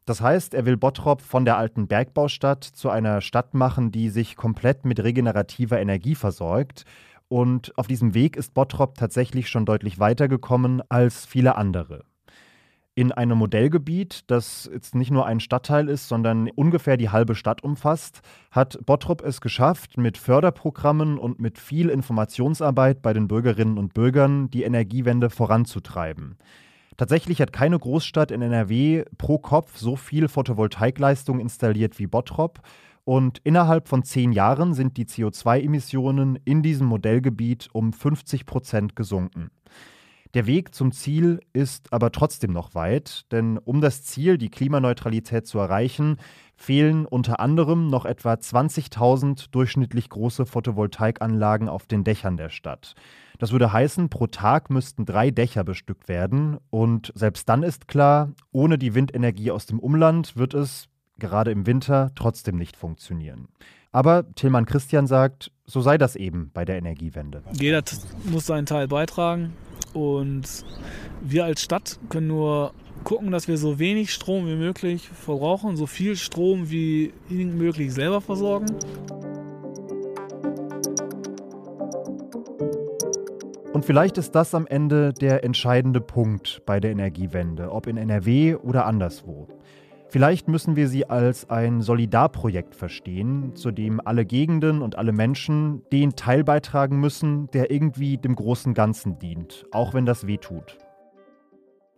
Das 0.05 0.21
heißt, 0.21 0.55
er 0.55 0.67
will 0.67 0.77
Bottrop 0.77 1.21
von 1.21 1.45
der 1.45 1.59
alten 1.59 1.89
Bergbaustadt 1.89 2.63
zu 2.63 2.91
einer 2.91 3.21
Stadt 3.21 3.55
machen, 3.55 3.91
die 3.91 4.09
sich 4.09 4.37
komplett 4.37 4.85
mit 4.85 5.03
regenerativer 5.03 5.81
Energie 5.81 6.15
versorgt. 6.15 6.85
Und 7.29 7.77
auf 7.77 7.89
diesem 7.89 8.15
Weg 8.15 8.37
ist 8.37 8.55
Bottrop 8.55 8.95
tatsächlich 8.95 9.49
schon 9.49 9.67
deutlich 9.67 9.99
weitergekommen 9.99 10.81
als 10.89 11.27
viele 11.27 11.57
andere 11.57 12.05
in 12.97 13.13
einem 13.13 13.37
Modellgebiet, 13.37 14.23
das 14.27 14.69
jetzt 14.73 14.95
nicht 14.95 15.11
nur 15.11 15.27
ein 15.27 15.39
Stadtteil 15.39 15.91
ist, 15.91 16.09
sondern 16.09 16.49
ungefähr 16.49 16.97
die 16.97 17.11
halbe 17.11 17.35
Stadt 17.35 17.63
umfasst, 17.63 18.23
hat 18.51 18.79
Bottrop 18.87 19.23
es 19.23 19.43
geschafft, 19.43 19.99
mit 19.99 20.17
Förderprogrammen 20.17 21.19
und 21.19 21.39
mit 21.39 21.59
viel 21.59 21.91
Informationsarbeit 21.91 23.03
bei 23.03 23.13
den 23.13 23.29
Bürgerinnen 23.29 23.77
und 23.77 23.93
Bürgern 23.93 24.51
die 24.51 24.63
Energiewende 24.63 25.29
voranzutreiben. 25.29 26.39
Tatsächlich 26.97 27.43
hat 27.43 27.53
keine 27.53 27.79
Großstadt 27.79 28.31
in 28.31 28.41
NRW 28.41 29.05
pro 29.19 29.37
Kopf 29.37 29.77
so 29.77 29.97
viel 29.97 30.29
Photovoltaikleistung 30.29 31.39
installiert 31.39 31.99
wie 31.99 32.07
Bottrop. 32.07 32.61
Und 33.05 33.41
innerhalb 33.45 33.89
von 33.89 34.05
zehn 34.05 34.33
Jahren 34.33 34.73
sind 34.73 34.97
die 34.97 35.05
CO2-Emissionen 35.05 36.39
in 36.47 36.63
diesem 36.63 36.87
Modellgebiet 36.87 37.69
um 37.73 37.93
50 37.93 38.47
Prozent 38.47 38.97
gesunken. 38.97 39.51
Der 40.37 40.47
Weg 40.47 40.75
zum 40.75 40.93
Ziel 40.93 41.41
ist 41.55 41.95
aber 41.95 42.13
trotzdem 42.13 42.53
noch 42.53 42.75
weit, 42.75 43.25
denn 43.33 43.57
um 43.57 43.81
das 43.81 44.03
Ziel, 44.03 44.37
die 44.37 44.51
Klimaneutralität 44.51 45.47
zu 45.47 45.59
erreichen, 45.59 46.19
fehlen 46.57 47.07
unter 47.07 47.41
anderem 47.41 47.87
noch 47.87 48.05
etwa 48.05 48.35
20.000 48.35 49.47
durchschnittlich 49.51 50.11
große 50.11 50.45
Photovoltaikanlagen 50.45 51.71
auf 51.71 51.87
den 51.87 52.05
Dächern 52.05 52.37
der 52.37 52.51
Stadt. 52.51 52.97
Das 53.39 53.51
würde 53.51 53.73
heißen, 53.73 54.11
pro 54.11 54.27
Tag 54.27 54.69
müssten 54.69 55.07
drei 55.07 55.31
Dächer 55.31 55.65
bestückt 55.65 56.07
werden. 56.07 56.59
Und 56.69 57.15
selbst 57.15 57.49
dann 57.49 57.63
ist 57.63 57.89
klar, 57.89 58.33
ohne 58.53 58.77
die 58.77 58.95
Windenergie 58.95 59.51
aus 59.51 59.65
dem 59.65 59.79
Umland 59.79 60.37
wird 60.37 60.53
es, 60.53 60.91
gerade 61.19 61.51
im 61.51 61.67
Winter, 61.67 62.11
trotzdem 62.15 62.57
nicht 62.57 62.77
funktionieren. 62.77 63.49
Aber 63.91 64.31
Tillmann 64.35 64.67
Christian 64.67 65.07
sagt, 65.07 65.51
so 65.65 65.81
sei 65.81 65.97
das 65.97 66.15
eben 66.15 66.51
bei 66.53 66.67
der 66.67 66.77
Energiewende. 66.77 67.43
Jeder 67.55 67.83
muss 68.27 68.45
seinen 68.45 68.67
Teil 68.67 68.87
beitragen. 68.89 69.55
Und 69.97 70.47
wir 71.23 71.47
als 71.47 71.63
Stadt 71.63 71.99
können 72.11 72.27
nur 72.27 72.75
gucken, 73.03 73.31
dass 73.31 73.49
wir 73.49 73.57
so 73.57 73.79
wenig 73.79 74.13
Strom 74.13 74.47
wie 74.47 74.55
möglich 74.55 75.09
verbrauchen, 75.09 75.75
so 75.79 75.87
viel 75.87 76.17
Strom 76.17 76.71
wie 76.71 77.15
möglich 77.31 77.95
selber 77.95 78.21
versorgen. 78.21 78.67
Und 83.73 83.87
vielleicht 83.87 84.19
ist 84.19 84.35
das 84.35 84.55
am 84.55 84.67
Ende 84.67 85.15
der 85.15 85.45
entscheidende 85.45 86.03
Punkt 86.03 86.61
bei 86.67 86.79
der 86.79 86.91
Energiewende, 86.91 87.73
ob 87.73 87.87
in 87.87 87.97
NRW 87.97 88.57
oder 88.57 88.85
anderswo. 88.85 89.49
Vielleicht 90.09 90.47
müssen 90.47 90.77
wir 90.77 90.89
sie 90.89 91.11
als 91.11 91.51
ein 91.51 91.83
Solidarprojekt 91.83 92.77
verstehen, 92.77 93.57
zu 93.57 93.73
dem 93.73 94.01
alle 94.05 94.25
Gegenden 94.25 94.81
und 94.81 94.97
alle 94.97 95.13
Menschen 95.13 95.83
den 95.91 96.15
Teil 96.15 96.45
beitragen 96.45 97.01
müssen, 97.01 97.51
der 97.51 97.73
irgendwie 97.73 98.17
dem 98.17 98.37
großen 98.37 98.73
Ganzen 98.73 99.19
dient, 99.19 99.67
auch 99.73 99.95
wenn 99.95 100.07
das 100.07 100.27
weh 100.27 100.39
tut. 100.39 100.79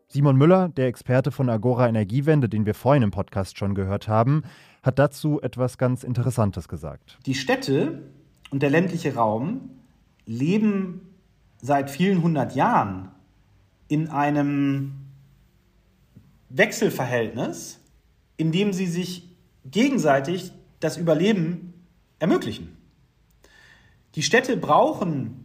Simon 0.09 0.37
Müller, 0.37 0.71
der 0.71 0.87
Experte 0.87 1.31
von 1.31 1.51
Agora 1.51 1.87
Energiewende, 1.87 2.49
den 2.49 2.65
wir 2.65 2.75
vorhin 2.75 3.03
im 3.03 3.11
Podcast 3.11 3.59
schon 3.59 3.75
gehört 3.75 4.09
haben, 4.09 4.43
hat 4.83 4.99
dazu 4.99 5.43
etwas 5.43 5.77
ganz 5.77 6.03
Interessantes 6.03 6.67
gesagt. 6.67 7.19
Die 7.27 7.35
Städte 7.35 8.05
und 8.51 8.63
der 8.63 8.71
ländliche 8.71 9.17
Raum 9.17 9.69
leben 10.25 11.15
seit 11.61 11.91
vielen 11.91 12.23
hundert 12.23 12.55
Jahren 12.55 13.11
in 13.89 14.09
einem 14.09 14.95
Wechselverhältnis 16.49 17.78
indem 18.39 18.73
sie 18.73 18.87
sich 18.87 19.29
gegenseitig 19.67 20.53
das 20.81 20.97
Überleben 20.97 21.75
ermöglichen. 22.19 22.79
Die 24.15 24.23
Städte 24.23 24.57
brauchen 24.57 25.45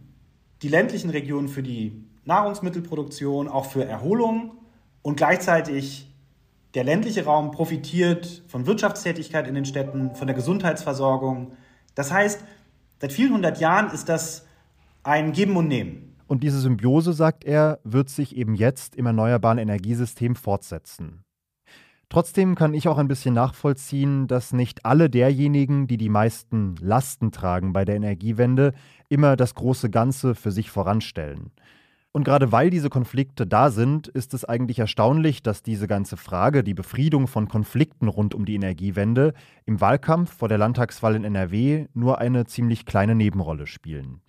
die 0.62 0.68
ländlichen 0.68 1.10
Regionen 1.10 1.48
für 1.48 1.62
die 1.62 2.04
Nahrungsmittelproduktion, 2.24 3.48
auch 3.48 3.66
für 3.66 3.84
Erholung 3.84 4.52
und 5.02 5.16
gleichzeitig 5.16 6.10
der 6.72 6.84
ländliche 6.84 7.24
Raum 7.24 7.50
profitiert 7.50 8.42
von 8.48 8.66
Wirtschaftstätigkeit 8.66 9.46
in 9.46 9.54
den 9.54 9.64
Städten, 9.64 10.14
von 10.14 10.26
der 10.26 10.34
Gesundheitsversorgung. 10.34 11.52
Das 11.94 12.10
heißt, 12.10 12.42
seit 13.00 13.12
vielen 13.12 13.34
hundert 13.34 13.60
Jahren 13.60 13.92
ist 13.92 14.08
das 14.08 14.46
ein 15.02 15.32
Geben 15.32 15.56
und 15.56 15.68
Nehmen. 15.68 16.16
Und 16.26 16.42
diese 16.42 16.58
Symbiose, 16.58 17.12
sagt 17.12 17.44
er, 17.44 17.78
wird 17.84 18.08
sich 18.08 18.34
eben 18.34 18.54
jetzt 18.54 18.96
im 18.96 19.06
erneuerbaren 19.06 19.58
Energiesystem 19.58 20.34
fortsetzen. 20.34 21.23
Trotzdem 22.08 22.54
kann 22.54 22.74
ich 22.74 22.88
auch 22.88 22.98
ein 22.98 23.08
bisschen 23.08 23.34
nachvollziehen, 23.34 24.26
dass 24.26 24.52
nicht 24.52 24.84
alle 24.84 25.10
derjenigen, 25.10 25.86
die 25.86 25.96
die 25.96 26.08
meisten 26.08 26.76
Lasten 26.80 27.32
tragen 27.32 27.72
bei 27.72 27.84
der 27.84 27.96
Energiewende, 27.96 28.72
immer 29.08 29.36
das 29.36 29.54
große 29.54 29.90
Ganze 29.90 30.34
für 30.34 30.50
sich 30.50 30.70
voranstellen. 30.70 31.50
Und 32.16 32.22
gerade 32.22 32.52
weil 32.52 32.70
diese 32.70 32.90
Konflikte 32.90 33.44
da 33.44 33.70
sind, 33.70 34.06
ist 34.06 34.34
es 34.34 34.44
eigentlich 34.44 34.78
erstaunlich, 34.78 35.42
dass 35.42 35.64
diese 35.64 35.88
ganze 35.88 36.16
Frage, 36.16 36.62
die 36.62 36.72
Befriedung 36.72 37.26
von 37.26 37.48
Konflikten 37.48 38.06
rund 38.06 38.36
um 38.36 38.44
die 38.44 38.54
Energiewende, 38.54 39.34
im 39.66 39.80
Wahlkampf 39.80 40.32
vor 40.32 40.48
der 40.48 40.58
Landtagswahl 40.58 41.16
in 41.16 41.24
NRW 41.24 41.86
nur 41.92 42.18
eine 42.18 42.46
ziemlich 42.46 42.86
kleine 42.86 43.16
Nebenrolle 43.16 43.66
spielen. 43.66 44.20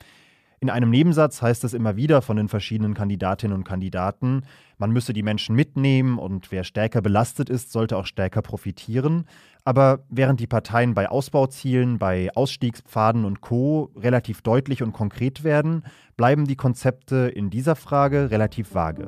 In 0.65 0.71
einem 0.71 0.89
Nebensatz 0.89 1.43
heißt 1.43 1.63
es 1.63 1.75
immer 1.75 1.95
wieder 1.95 2.23
von 2.23 2.37
den 2.37 2.47
verschiedenen 2.47 2.95
Kandidatinnen 2.95 3.55
und 3.55 3.65
Kandidaten, 3.65 4.41
man 4.79 4.89
müsse 4.89 5.13
die 5.13 5.21
Menschen 5.21 5.55
mitnehmen 5.55 6.17
und 6.17 6.51
wer 6.51 6.63
stärker 6.63 7.03
belastet 7.03 7.51
ist, 7.51 7.71
sollte 7.71 7.95
auch 7.95 8.07
stärker 8.07 8.41
profitieren. 8.41 9.25
Aber 9.63 9.99
während 10.09 10.39
die 10.39 10.47
Parteien 10.47 10.95
bei 10.95 11.07
Ausbauzielen, 11.07 11.99
bei 11.99 12.31
Ausstiegspfaden 12.33 13.25
und 13.25 13.41
Co 13.41 13.91
relativ 13.95 14.41
deutlich 14.41 14.81
und 14.81 14.91
konkret 14.91 15.43
werden, 15.43 15.83
bleiben 16.17 16.47
die 16.47 16.55
Konzepte 16.55 17.27
in 17.27 17.51
dieser 17.51 17.75
Frage 17.75 18.31
relativ 18.31 18.73
vage. 18.73 19.05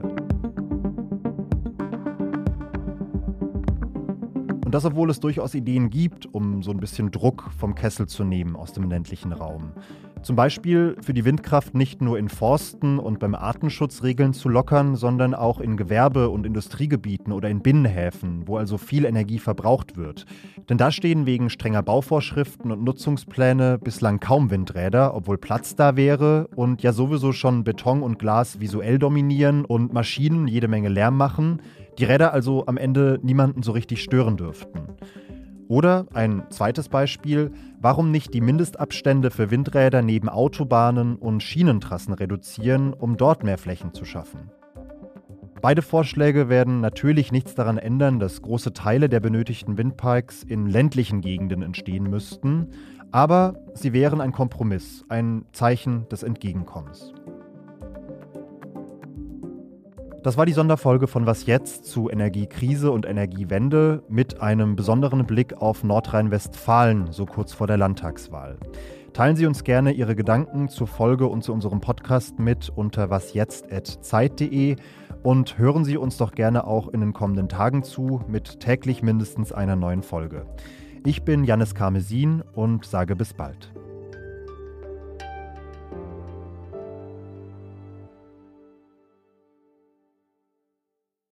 Und 4.64 4.76
das, 4.76 4.86
obwohl 4.86 5.10
es 5.10 5.20
durchaus 5.20 5.56
Ideen 5.56 5.90
gibt, 5.90 6.28
um 6.28 6.62
so 6.62 6.70
ein 6.70 6.80
bisschen 6.80 7.10
Druck 7.10 7.50
vom 7.58 7.74
Kessel 7.74 8.06
zu 8.06 8.24
nehmen 8.24 8.56
aus 8.56 8.74
dem 8.74 8.88
ländlichen 8.88 9.32
Raum. 9.32 9.72
Zum 10.28 10.36
Beispiel 10.36 10.98
für 11.00 11.14
die 11.14 11.24
Windkraft 11.24 11.74
nicht 11.74 12.02
nur 12.02 12.20
in 12.20 12.28
Forsten 12.28 13.00
und 13.00 13.18
beim 13.18 13.34
Artenschutz 13.34 14.04
Regeln 14.04 14.34
zu 14.34 14.50
lockern, 14.50 14.98
sondern 14.98 15.34
auch 15.34 15.62
in 15.62 15.78
Gewerbe- 15.78 16.28
und 16.28 16.46
Industriegebieten 16.46 17.32
oder 17.32 17.50
in 17.50 17.62
Binnenhäfen, 17.62 18.46
wo 18.46 18.58
also 18.58 18.78
viel 18.78 19.06
Energie 19.06 19.40
verbraucht 19.40 19.96
wird. 19.96 20.26
Denn 20.68 20.78
da 20.78 20.92
stehen 20.92 21.28
wegen 21.28 21.50
strenger 21.50 21.82
Bauvorschriften 21.82 22.74
und 22.74 22.84
Nutzungspläne 22.84 23.80
bislang 23.82 24.20
kaum 24.20 24.52
Windräder, 24.52 25.16
obwohl 25.16 25.38
Platz 25.38 25.78
da 25.78 25.96
wäre 25.96 26.50
und 26.58 26.84
ja 26.84 26.92
sowieso 26.92 27.32
schon 27.32 27.64
Beton 27.64 28.04
und 28.04 28.20
Glas 28.20 28.60
visuell 28.60 29.00
dominieren 29.00 29.64
und 29.64 29.94
Maschinen 29.94 30.50
jede 30.50 30.68
Menge 30.68 30.90
Lärm 30.90 31.16
machen, 31.16 31.62
die 32.00 32.04
Räder 32.04 32.34
also 32.34 32.66
am 32.66 32.76
Ende 32.76 33.18
niemanden 33.24 33.64
so 33.64 33.72
richtig 33.72 34.04
stören 34.04 34.36
dürften. 34.36 34.90
Oder 35.70 36.06
ein 36.14 36.44
zweites 36.50 36.88
Beispiel, 36.90 37.52
warum 37.80 38.12
nicht 38.12 38.34
die 38.34 38.42
Mindestabstände 38.42 39.32
für 39.32 39.52
Windräder 39.52 40.02
neben 40.02 40.30
Autobahnen 40.30 41.16
und 41.16 41.44
Schienentrassen 41.44 42.14
reduzieren, 42.14 42.94
um 42.94 43.18
dort 43.18 43.44
mehr 43.44 43.58
Flächen 43.58 43.94
zu 43.94 44.06
schaffen? 44.06 44.52
Beide 45.62 45.82
Vorschläge 45.82 46.50
werden 46.50 46.82
natürlich 46.82 47.32
nichts 47.32 47.56
daran 47.56 47.78
ändern, 47.78 48.20
dass 48.20 48.42
große 48.42 48.74
Teile 48.74 49.10
der 49.10 49.20
benötigten 49.20 49.78
Windparks 49.78 50.44
in 50.44 50.68
ländlichen 50.68 51.22
Gegenden 51.22 51.64
entstehen 51.64 52.04
müssten, 52.10 52.68
aber 53.12 53.56
sie 53.74 53.94
wären 53.94 54.22
ein 54.22 54.32
Kompromiss, 54.32 55.04
ein 55.10 55.46
Zeichen 55.54 56.08
des 56.10 56.24
Entgegenkommens. 56.24 57.14
Das 60.24 60.36
war 60.36 60.46
die 60.46 60.54
Sonderfolge 60.54 61.08
von 61.08 61.26
Was 61.26 61.46
jetzt 61.46 61.86
zu 61.86 62.10
Energiekrise 62.10 62.92
und 62.92 63.06
Energiewende 63.06 64.04
mit 64.10 64.42
einem 64.42 64.76
besonderen 64.76 65.26
Blick 65.26 65.62
auf 65.62 65.84
Nordrhein-Westfalen, 65.84 67.12
so 67.12 67.26
kurz 67.26 67.54
vor 67.54 67.68
der 67.68 67.78
Landtagswahl. 67.78 68.58
Teilen 69.14 69.36
Sie 69.36 69.46
uns 69.46 69.64
gerne 69.64 69.92
Ihre 69.94 70.16
Gedanken 70.16 70.70
zur 70.70 70.88
Folge 70.88 71.28
und 71.28 71.44
zu 71.44 71.54
unserem 71.54 71.82
Podcast 71.82 72.40
mit 72.40 72.70
unter 72.76 73.10
wasjetzt.zeit.de 73.10 74.76
und 75.24 75.58
hören 75.58 75.86
Sie 75.86 75.98
uns 75.98 76.18
doch 76.18 76.32
gerne 76.32 76.68
auch 76.68 76.90
in 76.90 77.00
den 77.00 77.14
kommenden 77.14 77.48
Tagen 77.48 77.84
zu 77.84 78.22
mit 78.28 78.60
täglich 78.60 79.02
mindestens 79.02 79.52
einer 79.52 79.76
neuen 79.76 80.04
Folge. 80.04 80.46
Ich 81.06 81.24
bin 81.24 81.46
Janis 81.46 81.74
Karmesin 81.74 82.44
und 82.54 82.86
sage 82.86 83.16
bis 83.16 83.34
bald. 83.34 83.72